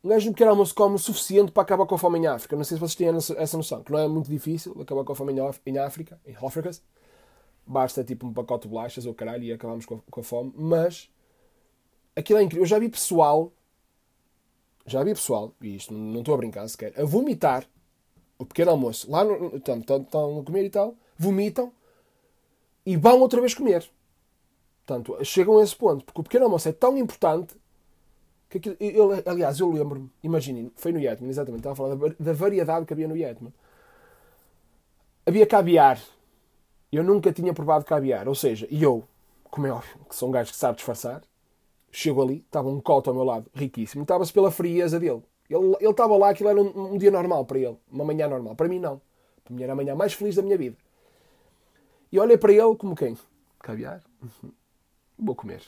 um 0.03 0.09
gajo 0.09 0.27
no 0.27 0.33
pequeno 0.33 0.51
almoço 0.51 0.73
come 0.73 0.95
o 0.95 0.99
suficiente 0.99 1.51
para 1.51 1.63
acabar 1.63 1.85
com 1.85 1.95
a 1.95 1.97
fome 1.97 2.19
em 2.19 2.27
África. 2.27 2.55
Não 2.55 2.63
sei 2.63 2.75
se 2.75 2.81
vocês 2.81 2.95
têm 2.95 3.09
essa 3.37 3.57
noção, 3.57 3.83
que 3.83 3.91
não 3.91 3.99
é 3.99 4.07
muito 4.07 4.29
difícil 4.29 4.75
acabar 4.81 5.03
com 5.03 5.13
a 5.13 5.15
fome 5.15 5.33
em 5.33 5.39
África, 5.39 6.19
em 6.25 6.35
África. 6.35 6.71
Basta 7.65 8.03
tipo 8.03 8.25
um 8.25 8.33
pacote 8.33 8.63
de 8.63 8.69
bolachas 8.69 9.05
ou 9.05 9.13
caralho 9.13 9.43
e 9.43 9.53
acabamos 9.53 9.85
com 9.85 10.01
a, 10.19 10.23
fome. 10.23 10.51
Mas 10.55 11.09
aquilo 12.15 12.39
é 12.39 12.43
incrível. 12.43 12.63
Eu 12.63 12.67
já 12.67 12.79
vi 12.79 12.89
pessoal, 12.89 13.51
já 14.87 15.03
vi 15.03 15.13
pessoal, 15.13 15.53
e 15.61 15.75
isto 15.75 15.93
não 15.93 16.21
estou 16.21 16.33
a 16.33 16.37
brincar 16.37 16.67
sequer, 16.67 16.99
a 16.99 17.05
vomitar 17.05 17.67
o 18.39 18.45
pequeno 18.45 18.71
almoço. 18.71 19.09
Lá 19.09 19.23
estão 19.53 20.39
a 20.39 20.43
comer 20.43 20.65
e 20.65 20.69
tal, 20.71 20.95
vomitam 21.15 21.71
e 22.83 22.97
vão 22.97 23.19
outra 23.19 23.39
vez 23.39 23.53
comer. 23.53 23.87
Portanto, 24.83 25.23
chegam 25.23 25.59
a 25.59 25.63
esse 25.63 25.75
ponto, 25.75 26.03
porque 26.03 26.21
o 26.21 26.23
pequeno 26.23 26.45
almoço 26.45 26.67
é 26.67 26.71
tão 26.71 26.97
importante 26.97 27.55
que 28.51 28.57
aquilo, 28.57 28.75
eu, 28.79 29.23
aliás, 29.25 29.61
eu 29.61 29.71
lembro-me, 29.71 30.11
imaginem, 30.21 30.69
foi 30.75 30.91
no 30.91 30.99
Yetman, 30.99 31.29
exatamente, 31.29 31.61
estava 31.61 31.71
a 31.71 31.75
falar 31.75 31.95
da, 31.95 32.15
da, 32.19 32.33
variedade 32.33 32.85
que 32.85 32.91
havia 32.91 33.07
no 33.07 33.15
Yetman. 33.15 33.53
Havia 35.25 35.47
caviar. 35.47 36.01
Eu 36.91 37.01
nunca 37.01 37.31
tinha 37.31 37.53
provado 37.53 37.85
caviar. 37.85 38.27
Ou 38.27 38.35
seja, 38.35 38.67
e 38.69 38.83
eu, 38.83 39.05
como 39.45 39.67
é 39.67 39.71
óbvio, 39.71 39.97
que 40.09 40.13
sou 40.13 40.27
um 40.27 40.33
gajo 40.33 40.51
que 40.51 40.57
sabe 40.57 40.75
disfarçar, 40.75 41.21
chego 41.89 42.21
ali, 42.21 42.43
estava 42.45 42.67
um 42.67 42.81
coto 42.81 43.09
ao 43.09 43.15
meu 43.15 43.23
lado, 43.23 43.49
riquíssimo, 43.53 44.01
estava-se 44.01 44.33
pela 44.33 44.51
frieza 44.51 44.99
dele. 44.99 45.23
Ele, 45.49 45.75
ele 45.79 45.91
estava 45.91 46.17
lá, 46.17 46.31
aquilo 46.31 46.49
era 46.49 46.61
um, 46.61 46.93
um, 46.93 46.97
dia 46.97 47.11
normal 47.11 47.45
para 47.45 47.57
ele, 47.57 47.77
uma 47.89 48.03
manhã 48.03 48.27
normal. 48.27 48.53
Para 48.55 48.67
mim, 48.67 48.79
não. 48.79 49.01
Para 49.45 49.55
mim 49.55 49.63
era 49.63 49.71
a 49.71 49.75
manhã 49.77 49.95
mais 49.95 50.11
feliz 50.11 50.35
da 50.35 50.41
minha 50.41 50.57
vida. 50.57 50.75
E 52.11 52.19
olhei 52.19 52.37
para 52.37 52.51
ele 52.51 52.75
como 52.75 52.95
quem? 52.95 53.17
Caviar? 53.59 54.01
Uhum. 54.21 54.51
Vou 55.17 55.35
comer. 55.35 55.61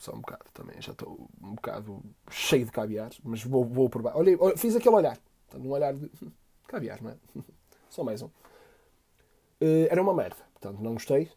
Só 0.00 0.14
um 0.14 0.20
bocado 0.20 0.46
também. 0.54 0.80
Já 0.80 0.92
estou 0.92 1.28
um 1.42 1.54
bocado 1.54 2.02
cheio 2.30 2.64
de 2.64 2.72
caviar, 2.72 3.10
mas 3.22 3.44
vou, 3.44 3.64
vou 3.64 3.88
provar. 3.88 4.16
Olha, 4.16 4.36
fiz 4.56 4.74
aquele 4.74 4.96
olhar. 4.96 5.18
Um 5.54 5.70
olhar 5.70 5.92
de 5.94 6.10
caviar, 6.66 7.02
não 7.02 7.10
é? 7.10 7.16
Só 7.90 8.02
mais 8.02 8.22
um. 8.22 8.26
Uh, 8.26 9.86
era 9.90 10.00
uma 10.00 10.14
merda. 10.14 10.38
Portanto, 10.54 10.82
não 10.82 10.94
gostei. 10.94 11.30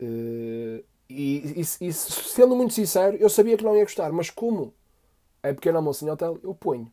Uh, 0.00 0.84
e, 1.08 1.60
e, 1.60 1.60
e, 1.60 1.92
sendo 1.92 2.54
muito 2.54 2.72
sincero, 2.72 3.16
eu 3.16 3.28
sabia 3.28 3.56
que 3.56 3.64
não 3.64 3.76
ia 3.76 3.82
gostar, 3.82 4.12
mas 4.12 4.30
como 4.30 4.72
é 5.42 5.52
pequeno 5.52 5.78
almoço 5.78 6.04
em 6.04 6.10
hotel, 6.10 6.38
eu 6.42 6.54
ponho. 6.54 6.92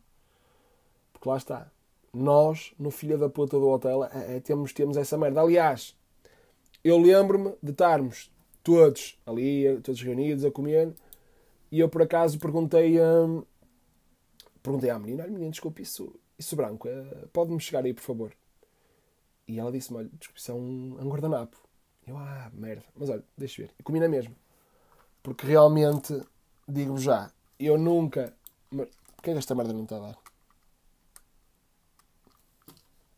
Porque 1.12 1.28
lá 1.28 1.36
está. 1.36 1.70
Nós, 2.12 2.72
no 2.78 2.90
filho 2.90 3.16
da 3.16 3.28
puta 3.28 3.58
do 3.58 3.68
hotel, 3.68 4.04
é, 4.04 4.36
é, 4.36 4.40
temos, 4.40 4.72
temos 4.72 4.96
essa 4.96 5.16
merda. 5.16 5.40
Aliás, 5.40 5.96
eu 6.82 6.98
lembro-me 6.98 7.54
de 7.62 7.70
estarmos 7.70 8.32
todos 8.66 9.16
ali, 9.24 9.80
todos 9.80 10.02
reunidos 10.02 10.44
a 10.44 10.50
comer. 10.50 10.92
E 11.70 11.78
eu 11.78 11.88
por 11.88 12.02
acaso 12.02 12.36
perguntei, 12.40 13.00
hum, 13.00 13.44
perguntei 14.60 14.90
à 14.90 14.98
menina: 14.98 15.24
menina, 15.28 15.52
desculpe, 15.52 15.82
isso, 15.82 16.12
isso 16.36 16.56
branco, 16.56 16.88
uh, 16.88 17.28
pode-me 17.28 17.60
chegar 17.60 17.84
aí, 17.84 17.94
por 17.94 18.02
favor? 18.02 18.32
E 19.46 19.60
ela 19.60 19.70
disse-me: 19.70 19.98
olha, 19.98 20.10
desculpe, 20.18 20.40
isso 20.40 20.50
é 20.50 20.54
um, 20.54 20.96
um 21.00 21.08
guardanapo. 21.08 21.56
Eu, 22.06 22.16
ah, 22.16 22.50
merda. 22.52 22.84
Mas 22.96 23.08
olha, 23.08 23.22
deixa 23.38 23.62
ver. 23.62 23.70
E 23.78 23.82
comi 23.82 24.00
na 24.00 24.08
mesma. 24.08 24.34
Porque 25.22 25.46
realmente, 25.46 26.20
digo 26.68 26.98
já, 26.98 27.30
eu 27.58 27.78
nunca. 27.78 28.34
Que 29.22 29.30
é 29.30 29.32
que 29.32 29.38
esta 29.38 29.54
merda 29.54 29.72
não 29.72 29.84
está 29.84 29.96
a 29.96 30.00
dar? 30.00 30.18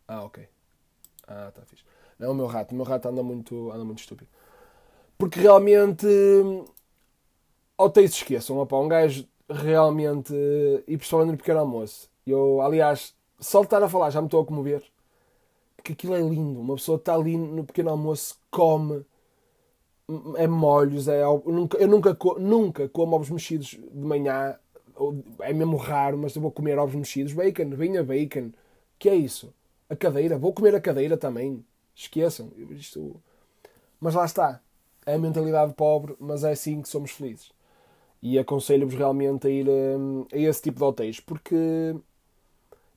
Ah, 0.06 0.22
ok. 0.24 0.48
Ah, 1.26 1.48
está 1.48 1.62
fixe. 1.66 1.84
Não, 2.18 2.32
o 2.32 2.34
meu 2.34 2.46
rato. 2.46 2.72
O 2.72 2.74
meu 2.74 2.84
rato 2.84 3.08
anda 3.08 3.22
muito, 3.22 3.70
anda 3.72 3.84
muito 3.84 4.00
estúpido. 4.00 4.30
Porque 5.18 5.40
realmente. 5.40 6.06
Ou 7.76 7.92
se 7.94 8.04
esqueçam, 8.04 8.58
opa, 8.58 8.76
um 8.78 8.88
gajo 8.88 9.26
realmente. 9.48 10.32
E 10.86 10.96
principalmente 10.96 11.32
no 11.32 11.38
pequeno 11.38 11.60
almoço. 11.60 12.08
Eu, 12.26 12.60
aliás, 12.60 13.14
só 13.38 13.60
de 13.60 13.66
estar 13.66 13.82
a 13.82 13.88
falar 13.88 14.10
já 14.10 14.20
me 14.20 14.26
estou 14.28 14.42
a 14.42 14.46
comover. 14.46 14.82
Porque 15.76 15.92
aquilo 15.92 16.14
é 16.14 16.20
lindo. 16.20 16.60
Uma 16.60 16.76
pessoa 16.76 16.96
está 16.96 17.14
ali 17.14 17.36
no 17.36 17.64
pequeno 17.64 17.90
almoço, 17.90 18.38
come, 18.50 19.04
é 20.36 20.46
molhos, 20.46 21.06
é, 21.08 21.22
eu 21.22 21.42
nunca, 21.46 21.76
eu 21.78 21.88
nunca, 21.88 22.16
nunca 22.38 22.88
como 22.88 23.14
ovos 23.14 23.30
mexidos 23.30 23.68
de 23.70 24.04
manhã, 24.06 24.56
é 25.40 25.52
mesmo 25.52 25.76
raro, 25.76 26.16
mas 26.18 26.34
eu 26.34 26.42
vou 26.42 26.50
comer 26.50 26.78
ovos 26.78 26.94
mexidos, 26.94 27.32
bacon, 27.34 27.70
vinha 27.70 28.02
bacon, 28.02 28.50
que 28.98 29.08
é 29.08 29.14
isso? 29.14 29.52
A 29.88 29.94
cadeira, 29.94 30.38
vou 30.38 30.52
comer 30.52 30.74
a 30.74 30.80
cadeira 30.80 31.16
também, 31.16 31.64
esqueçam, 31.94 32.50
isto... 32.70 33.16
mas 34.00 34.14
lá 34.14 34.24
está, 34.24 34.62
é 35.08 35.14
a 35.14 35.18
mentalidade 35.18 35.72
pobre, 35.72 36.14
mas 36.20 36.44
é 36.44 36.52
assim 36.52 36.82
que 36.82 36.88
somos 36.88 37.12
felizes. 37.12 37.50
E 38.22 38.38
aconselho-vos 38.38 38.94
realmente 38.94 39.46
a 39.46 39.50
ir 39.50 39.66
hum, 39.68 40.26
a 40.32 40.36
esse 40.36 40.62
tipo 40.62 40.78
de 40.78 40.84
hotéis, 40.84 41.20
porque 41.20 41.96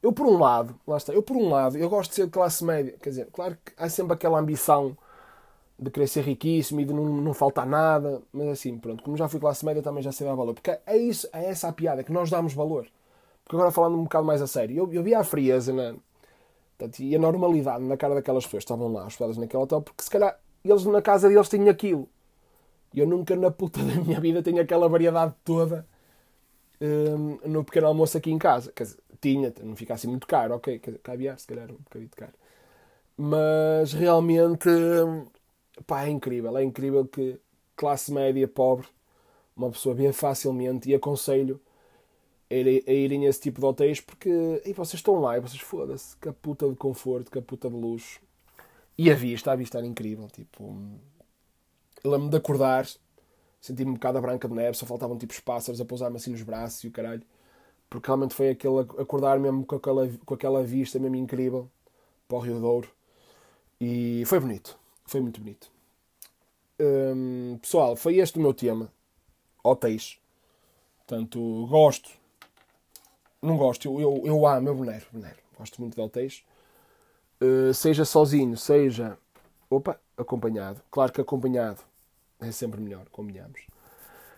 eu 0.04 0.12
por 0.12 0.26
um 0.26 0.38
lado, 0.38 0.76
lá 0.86 0.98
está, 0.98 1.14
eu 1.14 1.24
por 1.24 1.38
um 1.38 1.50
lado, 1.50 1.78
eu 1.78 1.90
gosto 1.90 2.10
de 2.10 2.16
ser 2.16 2.26
de 2.26 2.32
classe 2.32 2.66
média, 2.66 2.96
quer 3.02 3.10
dizer, 3.12 3.28
claro 3.32 3.58
que 3.64 3.72
há 3.78 3.88
sempre 3.88 4.14
aquela 4.14 4.40
ambição 4.40 4.98
de 5.80 5.90
querer 5.90 6.08
ser 6.08 6.24
riquíssimo 6.24 6.82
e 6.82 6.86
de 6.86 6.94
não, 6.94 7.06
não 7.06 7.34
faltar 7.34 7.66
nada, 7.66 8.22
mas 8.34 8.50
assim, 8.50 8.78
pronto, 8.78 9.04
como 9.04 9.16
já 9.16 9.28
fui 9.30 9.40
classe 9.40 9.66
média 9.66 9.82
também 9.82 10.04
já 10.04 10.12
sei 10.12 10.28
dar 10.28 10.36
valor, 10.36 10.54
porque 10.54 10.78
é 10.86 10.98
isso, 10.98 11.28
é 11.32 11.46
essa 11.46 11.70
a 11.70 11.74
piada, 11.74 12.04
que 12.04 12.12
nós 12.12 12.30
damos 12.30 12.54
valor. 12.54 12.88
Porque 13.44 13.56
agora 13.56 13.72
falando 13.72 13.98
um 13.98 14.04
bocado 14.04 14.26
mais 14.26 14.42
a 14.42 14.48
sério, 14.48 14.78
eu, 14.78 14.94
eu 14.94 15.04
vi 15.04 15.16
a 15.16 15.24
frieza 15.24 15.74
na, 15.74 15.96
e 17.00 17.16
a 17.16 17.20
normalidade 17.20 17.84
na 17.84 17.98
cara 17.98 18.16
daquelas 18.16 18.46
pessoas 18.46 18.64
que 18.64 18.72
estavam 18.72 18.92
lá 18.92 19.06
hospedadas 19.06 19.38
naquele 19.38 19.64
hotel, 19.64 19.82
porque 19.82 20.04
se 20.04 20.10
calhar 20.10 20.38
eles 20.70 20.86
na 20.86 21.02
casa 21.02 21.30
deles 21.30 21.50
tinham 21.50 21.70
aquilo. 21.70 22.10
Eu 22.94 23.08
nunca 23.08 23.36
na 23.36 23.52
puta 23.52 23.80
da 23.84 23.96
minha 23.96 24.20
vida 24.20 24.44
tenho 24.44 24.62
aquela 24.62 24.88
variedade 24.90 25.34
toda 25.44 25.86
um, 26.82 27.38
no 27.48 27.64
pequeno 27.64 27.88
almoço 27.88 28.18
aqui 28.18 28.32
em 28.32 28.38
casa. 28.38 28.72
Quer 28.72 28.84
dizer, 28.84 29.00
tinha, 29.22 29.54
não 29.64 29.76
fica 29.76 29.94
assim 29.94 30.08
muito 30.08 30.28
caro, 30.28 30.56
ok, 30.56 30.80
caviar 31.04 31.40
se 31.40 31.48
calhar 31.48 31.72
um 31.72 31.78
bocadinho 31.78 32.10
caro. 32.16 32.34
Mas 33.18 33.94
realmente, 33.94 34.70
pá, 35.86 36.06
é 36.06 36.10
incrível, 36.10 36.58
é 36.58 36.64
incrível 36.64 37.06
que 37.06 37.40
classe 37.76 38.12
média, 38.12 38.48
pobre, 38.48 38.88
uma 39.56 39.70
pessoa 39.72 39.94
vê 39.96 40.12
facilmente 40.12 40.90
e 40.90 40.96
aconselho 40.96 41.60
a, 42.50 42.92
irem 42.92 43.26
a 43.26 43.30
esse 43.30 43.42
tipo 43.42 43.60
de 43.60 43.66
hotéis 43.66 44.02
porque 44.02 44.62
e 44.66 44.74
vocês 44.74 44.96
estão 45.00 45.20
lá 45.20 45.38
e 45.38 45.42
vocês 45.42 45.62
foda-se, 45.62 46.18
que 46.18 46.30
a 46.30 46.34
puta 46.34 46.68
de 46.70 46.76
conforto, 46.76 47.32
que 47.32 47.40
a 47.40 47.42
puta 47.42 47.70
de 47.70 47.76
luxo. 47.76 48.20
E 48.98 49.10
a 49.12 49.16
vista, 49.16 49.52
a 49.52 49.56
vista 49.56 49.78
era 49.78 49.88
incrível, 49.88 50.28
tipo, 50.28 50.76
lembro-me 52.04 52.30
de 52.30 52.38
acordar, 52.38 52.88
senti-me 53.60 53.92
um 53.92 53.94
bocado 53.96 54.18
a 54.18 54.22
branca 54.22 54.48
de 54.48 54.54
neve, 54.54 54.78
só 54.78 54.86
faltavam 54.86 55.18
tipo 55.18 55.34
os 55.34 55.40
pássaros 55.40 55.80
a 55.82 55.86
pousar-me 55.86 56.18
assim 56.18 56.32
nos 56.32 56.44
braços 56.44 56.84
e 56.84 56.88
o 56.88 56.92
caralho. 56.92 57.24
Porque 57.90 58.08
realmente 58.08 58.34
foi 58.34 58.50
aquele 58.50 58.80
acordar 58.80 59.40
mesmo 59.40 59.66
com 59.66 59.76
aquela, 59.76 60.10
com 60.26 60.34
aquela 60.34 60.64
vista 60.64 60.98
mesmo 60.98 61.16
incrível 61.16 61.70
para 62.28 62.38
o 62.38 62.40
Rio 62.40 62.60
Douro. 62.60 62.90
E 63.80 64.24
foi 64.26 64.40
bonito. 64.40 64.78
Foi 65.06 65.20
muito 65.20 65.42
bonito. 65.42 65.70
Hum, 66.80 67.58
pessoal, 67.62 67.96
foi 67.96 68.18
este 68.18 68.38
o 68.38 68.42
meu 68.42 68.54
tema. 68.54 68.92
Hotéis. 69.64 70.18
Portanto, 71.00 71.68
gosto. 71.68 72.10
Não 73.42 73.58
gosto. 73.58 73.88
Eu, 73.88 74.00
eu, 74.00 74.22
eu 74.26 74.48
amo, 74.48 74.70
eu 74.70 74.76
venero, 74.76 75.06
venero. 75.12 75.38
Gosto 75.58 75.82
muito 75.82 75.96
de 75.96 76.02
hotéis. 76.02 76.44
Uh, 77.42 77.74
seja 77.74 78.06
sozinho, 78.06 78.56
seja 78.56 79.18
opa, 79.70 80.00
acompanhado. 80.16 80.82
Claro 80.92 81.12
que 81.12 81.22
acompanhado 81.22 81.82
é 82.40 82.52
sempre 82.52 82.80
melhor, 82.82 83.08
combinamos. 83.10 83.62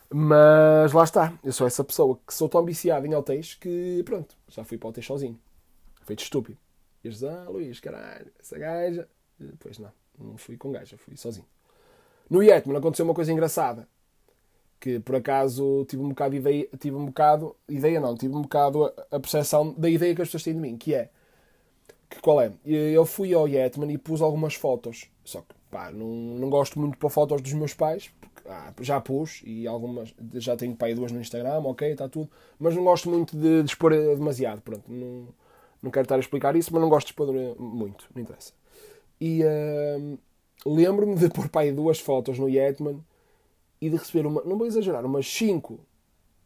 Mas 0.10 0.93
lá 0.93 1.03
está, 1.03 1.33
eu 1.43 1.51
sou 1.51 1.65
essa 1.65 1.83
pessoa 1.83 2.19
que 2.25 2.33
sou 2.33 2.48
tão 2.48 2.63
viciado 2.63 3.05
em 3.07 3.15
hotéis 3.15 3.55
que 3.55 4.03
pronto, 4.05 4.36
já 4.48 4.63
fui 4.63 4.77
para 4.77 4.88
o 4.88 4.89
hotel 4.91 5.03
sozinho. 5.03 5.39
Feito 6.03 6.24
estúpido. 6.24 6.57
E 7.03 7.07
eles 7.07 7.24
ah, 7.24 7.48
Luís, 7.50 7.79
caralho, 7.79 8.31
essa 8.39 8.57
gaja. 8.57 9.07
Depois 9.39 9.79
não, 9.79 9.92
não 10.20 10.37
fui 10.37 10.55
com 10.55 10.72
gaja, 10.72 10.98
fui 10.98 11.18
sozinho. 11.18 11.48
No 12.29 12.44
Yetman 12.44 12.77
aconteceu 12.77 13.05
uma 13.05 13.13
coisa 13.13 13.31
engraçada. 13.31 13.87
Que 14.79 15.00
por 15.00 15.16
acaso 15.16 15.85
tive 15.85 16.03
um 16.03 16.09
bocado 16.09 16.31
de 16.31 16.37
ideia, 16.37 16.70
tive 16.77 16.96
um 16.96 17.05
bocado, 17.05 17.55
ideia 17.70 18.00
não, 18.00 18.16
tive 18.16 18.35
um 18.35 18.42
bocado 18.42 18.85
a, 18.85 19.16
a 19.16 19.20
percepção 19.20 19.74
da 19.74 19.89
ideia 19.89 20.13
que 20.13 20.22
as 20.22 20.27
pessoas 20.27 20.44
têm 20.44 20.53
de 20.53 20.59
mim, 20.59 20.77
que 20.77 20.94
é 20.94 21.09
que 22.13 22.21
qual 22.21 22.41
é? 22.41 22.51
Eu 22.65 23.05
fui 23.05 23.33
ao 23.33 23.47
Yetman 23.47 23.91
e 23.91 23.97
pus 23.97 24.21
algumas 24.21 24.55
fotos. 24.55 25.09
Só 25.23 25.41
que 25.41 25.55
pá, 25.73 25.91
não, 25.91 26.07
não 26.07 26.49
gosto 26.49 26.79
muito 26.79 26.97
pôr 26.97 27.09
fotos 27.09 27.41
dos 27.41 27.53
meus 27.53 27.73
pais, 27.73 28.11
ah, 28.45 28.71
já 28.81 29.01
pus 29.01 29.41
e 29.43 29.65
algumas 29.65 30.13
já 30.33 30.55
tenho 30.55 30.75
pai 30.75 30.93
duas 30.93 31.11
no 31.11 31.19
Instagram, 31.19 31.59
ok, 31.61 31.91
está 31.91 32.07
tudo, 32.07 32.29
mas 32.59 32.75
não 32.75 32.83
gosto 32.83 33.09
muito 33.09 33.35
de, 33.35 33.63
de 33.63 33.69
expor 33.69 33.91
demasiado, 33.91 34.61
pronto, 34.61 34.83
não, 34.87 35.27
não 35.81 35.89
quero 35.89 36.05
estar 36.05 36.15
a 36.15 36.19
explicar 36.19 36.55
isso, 36.55 36.71
mas 36.71 36.81
não 36.81 36.89
gosto 36.89 37.07
de 37.07 37.13
expor 37.13 37.27
muito, 37.59 38.07
não 38.13 38.21
interessa. 38.21 38.53
E 39.19 39.41
uh, 39.43 40.19
lembro-me 40.65 41.15
de 41.15 41.29
pôr 41.29 41.49
pai 41.49 41.71
duas 41.71 41.99
fotos 41.99 42.37
no 42.37 42.47
Yetman 42.47 43.03
e 43.81 43.89
de 43.89 43.95
receber 43.95 44.27
uma, 44.27 44.43
não 44.43 44.57
vou 44.57 44.67
exagerar, 44.67 45.03
umas 45.05 45.27
5 45.27 45.79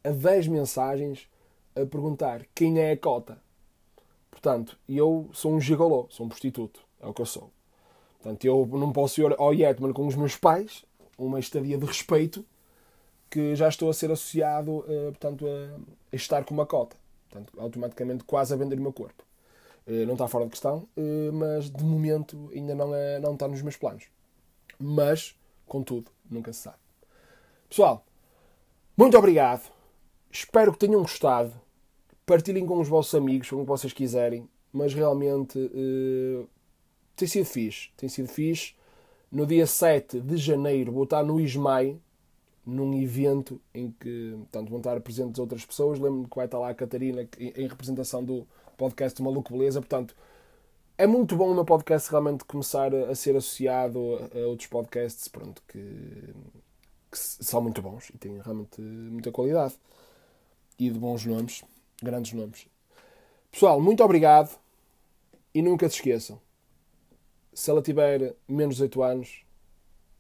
a 0.04 0.12
10 0.12 0.48
mensagens 0.48 1.28
a 1.76 1.86
perguntar 1.86 2.46
quem 2.56 2.80
é 2.80 2.92
a 2.92 2.98
cota. 2.98 3.42
Portanto, 4.40 4.78
eu 4.88 5.32
sou 5.34 5.52
um 5.52 5.60
gigolô, 5.60 6.06
sou 6.12 6.28
um 6.28 6.30
prostituto, 6.30 6.80
é 7.02 7.08
o 7.08 7.14
que 7.14 7.22
eu 7.22 7.26
sou. 7.26 7.50
Portanto, 8.22 8.46
eu 8.46 8.68
não 8.68 8.94
posso 8.94 9.20
ir 9.20 9.36
ao 9.40 9.52
Yetman 9.52 9.92
com 9.92 10.06
os 10.06 10.16
meus 10.16 10.36
pais, 10.36 10.86
uma 11.18 11.40
estadia 11.40 11.76
de 11.76 11.86
respeito 11.86 12.46
que 13.32 13.56
já 13.56 13.68
estou 13.68 13.90
a 13.90 13.94
ser 13.96 14.12
associado 14.12 14.78
uh, 14.78 14.86
portanto, 15.08 15.46
a, 15.48 16.16
estar 16.16 16.44
com 16.44 16.54
uma 16.54 16.68
cota. 16.68 16.96
Portanto, 17.32 17.52
automaticamente 17.60 18.24
quase 18.26 18.54
a 18.54 18.58
vender 18.58 18.78
o 18.78 18.82
meu 18.82 18.94
corpo. 18.94 19.24
Uh, 19.88 20.06
não 20.06 20.14
está 20.14 20.28
fora 20.28 20.46
de 20.46 20.52
questão, 20.52 20.88
uh, 20.96 21.34
mas 21.34 21.68
de 21.68 21.84
momento 21.84 22.52
ainda 22.54 22.76
não, 22.76 22.94
é, 22.94 23.20
não 23.20 23.34
está 23.34 23.48
nos 23.48 23.64
meus 23.64 23.76
planos. 23.76 24.06
Mas, 24.78 25.36
contudo, 25.66 26.12
nunca 26.30 26.54
se 26.54 26.60
sabe. 26.60 26.78
Pessoal, 27.68 28.06
muito 28.96 29.18
obrigado. 29.18 29.68
Espero 30.32 30.72
que 30.72 30.78
tenham 30.78 31.02
gostado. 31.02 31.54
Partilhem 32.28 32.68
com 32.68 32.80
os 32.80 32.88
vossos 32.88 33.16
amigos, 33.16 33.50
como 33.50 33.66
vocês 33.66 33.92
quiserem. 33.92 34.48
Mas 34.72 34.94
realmente 34.94 35.58
tem 37.16 37.28
sido 37.28 37.46
fixe. 37.46 37.90
Tem 37.98 38.08
sido 38.08 38.28
fixe 38.28 38.76
no 39.32 39.46
dia 39.46 39.68
7 39.68 40.22
de 40.22 40.38
janeiro 40.38 40.92
vou 40.92 41.04
estar 41.04 41.24
no 41.24 41.40
Ismael, 41.40 42.00
num 42.66 42.94
evento 42.94 43.62
em 43.74 43.92
que 43.92 44.36
portanto, 44.38 44.70
vão 44.70 44.80
estar 44.80 45.00
presentes 45.02 45.40
outras 45.40 45.66
pessoas. 45.66 46.00
Lembro-me 46.00 46.28
que 46.28 46.36
vai 46.36 46.46
estar 46.46 46.60
lá 46.60 46.70
a 46.70 46.74
Catarina 46.74 47.28
em 47.40 47.68
representação 47.68 48.24
do 48.24 48.48
podcast 48.78 49.22
Maluco 49.22 49.52
Beleza. 49.52 49.80
Portanto, 49.82 50.16
é 50.98 51.06
muito 51.06 51.36
bom 51.36 51.52
o 51.52 51.54
meu 51.54 51.66
podcast 51.66 52.10
realmente 52.10 52.44
começar 52.46 52.94
a 52.94 53.14
ser 53.16 53.36
associado 53.36 54.00
a 54.34 54.48
outros 54.48 54.68
podcasts 54.68 55.28
pronto, 55.28 55.62
que, 55.68 55.80
que 57.12 57.18
são 57.18 57.62
muito 57.62 57.82
bons 57.82 58.10
e 58.10 58.18
têm 58.18 58.40
realmente 58.40 58.82
muita 58.82 59.32
qualidade. 59.32 59.76
E 60.80 60.90
de 60.90 61.00
bons 61.00 61.26
nomes, 61.26 61.64
grandes 62.02 62.34
nomes. 62.34 62.68
Pessoal, 63.52 63.80
muito 63.82 64.04
obrigado 64.04 64.58
e 65.54 65.62
nunca 65.62 65.90
se 65.90 65.96
esqueçam 65.96 66.40
se 67.58 67.72
ela 67.72 67.82
tiver 67.82 68.36
menos 68.48 68.76
de 68.76 68.84
18 68.84 69.02
anos, 69.02 69.42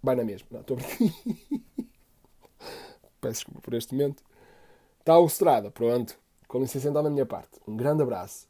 vai 0.01 0.15
na 0.15 0.23
mesma. 0.23 0.47
Não, 0.49 0.61
estou 0.61 0.75
Peço 3.21 3.33
desculpa 3.33 3.61
por 3.61 3.75
este 3.75 3.93
momento. 3.93 4.23
Está 4.99 5.19
o 5.19 5.29
Pronto. 5.69 6.17
Com 6.47 6.59
licença 6.59 6.89
então 6.89 7.03
da 7.03 7.11
minha 7.11 7.27
parte. 7.27 7.59
Um 7.67 7.77
grande 7.77 8.01
abraço. 8.01 8.47